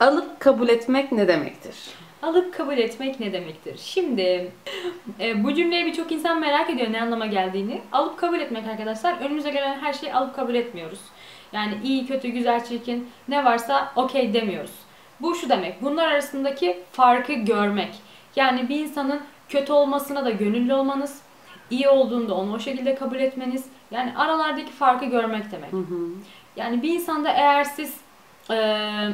Alıp 0.00 0.40
kabul 0.40 0.68
etmek 0.68 1.12
ne 1.12 1.28
demektir? 1.28 1.74
Alıp 2.22 2.54
kabul 2.54 2.78
etmek 2.78 3.20
ne 3.20 3.32
demektir? 3.32 3.80
Şimdi 3.82 4.50
e, 5.20 5.44
bu 5.44 5.54
cümleyi 5.54 5.86
birçok 5.86 6.12
insan 6.12 6.40
merak 6.40 6.70
ediyor 6.70 6.92
ne 6.92 7.02
anlama 7.02 7.26
geldiğini. 7.26 7.80
Alıp 7.92 8.18
kabul 8.18 8.40
etmek 8.40 8.66
arkadaşlar 8.66 9.20
önümüze 9.20 9.50
gelen 9.50 9.78
her 9.78 9.92
şeyi 9.92 10.14
alıp 10.14 10.36
kabul 10.36 10.54
etmiyoruz. 10.54 11.00
Yani 11.52 11.74
iyi, 11.84 12.06
kötü, 12.06 12.28
güzel, 12.28 12.64
çirkin 12.64 13.10
ne 13.28 13.44
varsa 13.44 13.92
okey 13.96 14.34
demiyoruz. 14.34 14.72
Bu 15.20 15.34
şu 15.34 15.48
demek. 15.48 15.82
Bunlar 15.82 16.08
arasındaki 16.08 16.80
farkı 16.92 17.32
görmek. 17.32 17.94
Yani 18.36 18.68
bir 18.68 18.76
insanın 18.76 19.20
kötü 19.48 19.72
olmasına 19.72 20.24
da 20.24 20.30
gönüllü 20.30 20.74
olmanız, 20.74 21.20
iyi 21.70 21.88
olduğunda 21.88 22.34
onu 22.34 22.52
o 22.54 22.58
şekilde 22.58 22.94
kabul 22.94 23.16
etmeniz. 23.16 23.64
Yani 23.90 24.12
aralardaki 24.16 24.72
farkı 24.72 25.04
görmek 25.04 25.52
demek. 25.52 25.72
Hı 25.72 25.76
hı. 25.76 26.08
Yani 26.56 26.82
bir 26.82 26.94
insanda 26.94 27.30
eğer 27.30 27.64
siz 27.64 27.96
eee, 28.50 29.12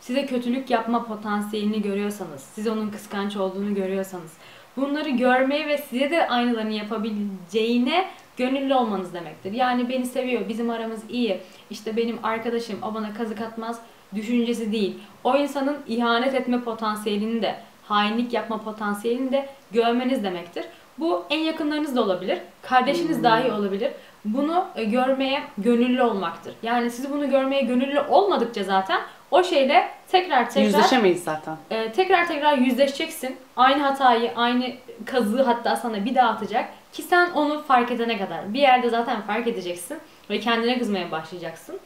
size 0.00 0.26
kötülük 0.26 0.70
yapma 0.70 1.04
potansiyelini 1.04 1.82
görüyorsanız, 1.82 2.42
siz 2.54 2.68
onun 2.68 2.90
kıskanç 2.90 3.36
olduğunu 3.36 3.74
görüyorsanız, 3.74 4.32
bunları 4.76 5.10
görmeyi 5.10 5.66
ve 5.66 5.78
size 5.78 6.10
de 6.10 6.28
aynılarını 6.28 6.72
yapabileceğine 6.72 8.04
gönüllü 8.36 8.74
olmanız 8.74 9.14
demektir. 9.14 9.52
Yani 9.52 9.88
beni 9.88 10.06
seviyor, 10.06 10.48
bizim 10.48 10.70
aramız 10.70 11.10
iyi, 11.10 11.40
işte 11.70 11.96
benim 11.96 12.18
arkadaşım, 12.22 12.78
o 12.82 12.94
bana 12.94 13.14
kazık 13.14 13.40
atmaz 13.40 13.80
düşüncesi 14.14 14.72
değil. 14.72 14.98
O 15.24 15.36
insanın 15.36 15.76
ihanet 15.86 16.34
etme 16.34 16.60
potansiyelini 16.60 17.42
de, 17.42 17.54
hainlik 17.84 18.32
yapma 18.32 18.60
potansiyelini 18.62 19.32
de 19.32 19.48
görmeniz 19.72 20.24
demektir. 20.24 20.64
Bu 20.98 21.24
en 21.30 21.38
yakınlarınız 21.38 21.96
da 21.96 22.02
olabilir, 22.02 22.38
kardeşiniz 22.62 23.22
dahi 23.24 23.52
olabilir. 23.52 23.92
Bunu 24.24 24.64
e, 24.76 24.84
görmeye 24.84 25.42
gönüllü 25.58 26.02
olmaktır. 26.02 26.54
Yani 26.62 26.90
siz 26.90 27.10
bunu 27.12 27.30
görmeye 27.30 27.62
gönüllü 27.62 28.00
olmadıkça 28.00 28.64
zaten 28.64 29.00
o 29.30 29.44
şeyle 29.44 29.88
tekrar 30.08 30.50
tekrar 30.50 30.62
Yüzleşemeyiz 30.62 31.24
zaten. 31.24 31.56
e, 31.70 31.92
tekrar 31.92 32.28
tekrar 32.28 32.58
yüzleşeceksin. 32.58 33.36
Aynı 33.56 33.82
hatayı, 33.82 34.32
aynı 34.36 34.72
kazığı 35.06 35.42
hatta 35.42 35.76
sana 35.76 36.04
bir 36.04 36.14
daha 36.14 36.28
atacak 36.28 36.68
ki 36.92 37.02
sen 37.02 37.30
onu 37.30 37.62
fark 37.62 37.90
edene 37.90 38.18
kadar 38.18 38.54
bir 38.54 38.60
yerde 38.60 38.90
zaten 38.90 39.20
fark 39.22 39.46
edeceksin 39.46 39.98
ve 40.30 40.40
kendine 40.40 40.78
kızmaya 40.78 41.10
başlayacaksın. 41.10 41.80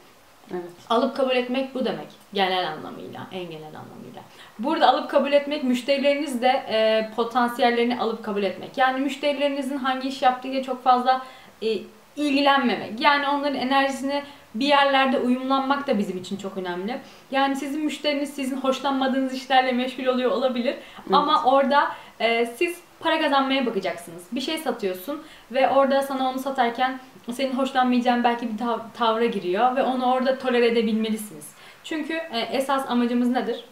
Evet. 0.51 0.63
Alıp 0.89 1.17
kabul 1.17 1.35
etmek 1.35 1.75
bu 1.75 1.85
demek. 1.85 2.07
Genel 2.33 2.67
anlamıyla, 2.67 3.27
en 3.31 3.43
genel 3.43 3.67
anlamıyla. 3.67 4.21
Burada 4.59 4.87
alıp 4.87 5.09
kabul 5.09 5.31
etmek, 5.31 5.63
müşterileriniz 5.63 6.41
de 6.41 6.47
e, 6.47 7.09
potansiyellerini 7.15 7.99
alıp 7.99 8.23
kabul 8.23 8.43
etmek. 8.43 8.77
Yani 8.77 8.99
müşterilerinizin 8.99 9.77
hangi 9.77 10.07
iş 10.07 10.21
yaptığıyla 10.21 10.63
çok 10.63 10.83
fazla 10.83 11.21
e, 11.61 11.67
ilgilenmemek. 12.15 12.99
Yani 12.99 13.27
onların 13.27 13.55
enerjisine 13.55 14.23
bir 14.55 14.65
yerlerde 14.65 15.19
uyumlanmak 15.19 15.87
da 15.87 15.97
bizim 15.97 16.17
için 16.17 16.37
çok 16.37 16.57
önemli. 16.57 16.99
Yani 17.31 17.55
sizin 17.55 17.85
müşteriniz 17.85 18.29
sizin 18.33 18.57
hoşlanmadığınız 18.57 19.33
işlerle 19.33 19.71
meşgul 19.71 20.05
oluyor 20.05 20.31
olabilir. 20.31 20.75
Ama 21.13 21.43
orada 21.43 21.87
e, 22.19 22.45
siz 22.45 22.77
para 22.99 23.21
kazanmaya 23.21 23.65
bakacaksınız. 23.65 24.23
Bir 24.31 24.41
şey 24.41 24.57
satıyorsun 24.57 25.23
ve 25.51 25.69
orada 25.69 26.01
sana 26.01 26.29
onu 26.29 26.39
satarken 26.39 26.99
senin 27.31 27.53
hoşlanmayacağın 27.53 28.23
belki 28.23 28.53
bir 28.53 28.57
tav- 28.57 28.91
tavra 28.97 29.25
giriyor 29.25 29.75
ve 29.75 29.83
onu 29.83 30.13
orada 30.13 30.37
tolere 30.39 30.67
edebilmelisiniz. 30.67 31.53
Çünkü 31.83 32.13
e, 32.13 32.39
esas 32.39 32.89
amacımız 32.89 33.29
nedir? 33.29 33.63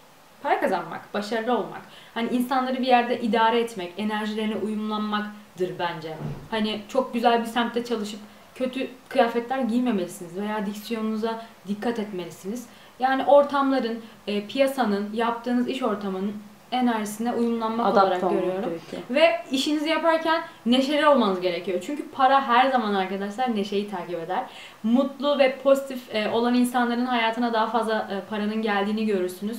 Para 0.43 0.59
kazanmak, 0.59 1.13
başarılı 1.13 1.57
olmak. 1.57 1.81
Hani 2.13 2.29
insanları 2.29 2.77
bir 2.77 2.87
yerde 2.87 3.21
idare 3.21 3.59
etmek, 3.59 3.93
enerjilerine 3.97 4.55
uyumlanmaktır 4.55 5.71
bence. 5.79 6.17
Hani 6.51 6.81
çok 6.87 7.13
güzel 7.13 7.41
bir 7.41 7.45
semtte 7.45 7.85
çalışıp 7.85 8.19
kötü 8.55 8.87
kıyafetler 9.09 9.59
giymemelisiniz 9.59 10.37
veya 10.37 10.65
diksiyonunuza 10.65 11.45
dikkat 11.67 11.99
etmelisiniz. 11.99 12.67
Yani 12.99 13.25
ortamların, 13.25 14.01
e, 14.27 14.47
piyasanın, 14.47 15.09
yaptığınız 15.13 15.67
iş 15.67 15.83
ortamının 15.83 16.33
enerjisine 16.71 17.33
uyumlanmak 17.33 17.85
Adapte 17.85 18.07
olarak 18.07 18.23
olmak 18.23 18.39
görüyorum. 18.39 18.79
Ve 19.09 19.41
işinizi 19.51 19.89
yaparken 19.89 20.41
neşeli 20.65 21.07
olmanız 21.07 21.41
gerekiyor. 21.41 21.83
Çünkü 21.85 22.11
para 22.11 22.47
her 22.47 22.71
zaman 22.71 22.93
arkadaşlar 22.93 23.55
neşeyi 23.55 23.89
takip 23.89 24.19
eder. 24.19 24.43
Mutlu 24.83 25.39
ve 25.39 25.57
pozitif 25.63 26.15
e, 26.15 26.29
olan 26.29 26.53
insanların 26.53 27.05
hayatına 27.05 27.53
daha 27.53 27.67
fazla 27.67 28.07
e, 28.11 28.29
paranın 28.29 28.61
geldiğini 28.61 29.05
görürsünüz. 29.05 29.57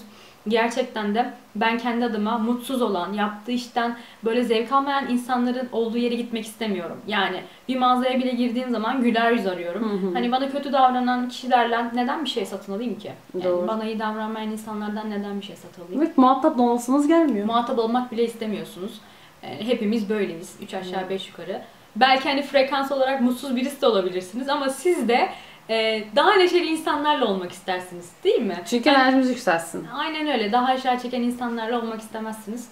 Gerçekten 0.49 1.15
de 1.15 1.33
ben 1.57 1.79
kendi 1.79 2.05
adıma 2.05 2.39
mutsuz 2.39 2.83
olan, 2.83 3.13
yaptığı 3.13 3.53
işten 3.53 3.97
böyle 4.25 4.45
zevk 4.45 4.73
almayan 4.73 5.09
insanların 5.11 5.69
olduğu 5.73 5.99
yere 5.99 6.15
gitmek 6.15 6.47
istemiyorum. 6.47 6.97
Yani 7.07 7.41
bir 7.69 7.77
mağazaya 7.77 8.19
bile 8.19 8.31
girdiğim 8.31 8.71
zaman 8.71 9.03
güler 9.03 9.33
yüz 9.33 9.47
arıyorum. 9.47 9.91
Hı 9.91 10.07
hı. 10.07 10.15
Hani 10.15 10.33
bana 10.33 10.51
kötü 10.51 10.73
davranan 10.73 11.29
kişilerle 11.29 11.85
neden 11.95 12.25
bir 12.25 12.31
şey 12.31 12.47
satın 12.47 12.73
alayım 12.73 12.99
ki? 12.99 13.13
Yani 13.35 13.45
Doğru. 13.45 13.69
bana 13.69 13.85
iyi 13.85 13.99
davranmayan 13.99 14.51
insanlardan 14.51 15.11
neden 15.11 15.41
bir 15.41 15.47
şey 15.47 15.57
satın 15.57 15.83
alayım? 15.83 16.03
Evet 16.03 16.19
muhatap 16.19 16.61
olmasınız 16.61 17.09
gelmiyor. 17.09 17.47
muhatap 17.47 17.79
olmak 17.79 18.13
bile 18.13 18.25
istemiyorsunuz. 18.25 19.01
Yani 19.43 19.67
hepimiz 19.67 20.09
böyleyiz. 20.09 20.57
Üç 20.63 20.75
aşağı 20.75 21.11
beş 21.11 21.29
yukarı. 21.29 21.63
Belki 21.97 22.29
hani 22.29 22.43
frekans 22.43 22.93
olarak 22.93 23.21
mutsuz 23.21 23.57
birisi 23.57 23.83
de 23.83 23.87
olabilirsiniz 23.87 24.49
ama 24.49 24.69
siz 24.69 25.09
de 25.09 25.29
e, 25.71 26.05
daha 26.17 26.35
neşeli 26.35 26.67
insanlarla 26.67 27.27
olmak 27.27 27.53
istersiniz. 27.53 28.11
Değil 28.25 28.41
mi? 28.43 28.63
Çünkü 28.71 28.91
enerjimiz 28.91 29.31
yükselsin. 29.31 29.87
Aynen 29.95 30.27
öyle. 30.27 30.53
Daha 30.53 30.67
aşağı 30.73 31.01
çeken 31.01 31.23
insanlarla 31.23 31.79
olmak 31.79 32.01
istemezsiniz. 32.01 32.69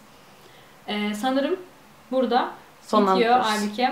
E, 0.88 1.14
sanırım 1.14 1.56
burada 2.10 2.50
bitiyor 2.92 3.40
halbuki. 3.40 3.88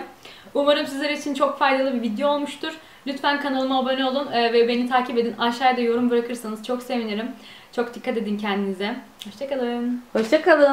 Umarım 0.55 0.87
sizler 0.87 1.11
için 1.11 1.35
çok 1.35 1.59
faydalı 1.59 1.95
bir 1.95 2.03
video 2.03 2.29
olmuştur. 2.29 2.73
Lütfen 3.07 3.41
kanalıma 3.41 3.79
abone 3.79 4.05
olun 4.05 4.33
e, 4.33 4.53
ve 4.53 4.69
beni 4.69 4.89
takip 4.89 5.19
edin. 5.19 5.35
Aşağıda 5.39 5.81
yorum 5.81 6.11
bırakırsanız 6.11 6.65
çok 6.65 6.83
sevinirim. 6.83 7.29
Çok 7.73 7.95
dikkat 7.95 8.17
edin 8.17 8.39
kendinize. 8.39 8.97
Hoşçakalın. 9.25 10.03
Hoşçakalın. 10.13 10.73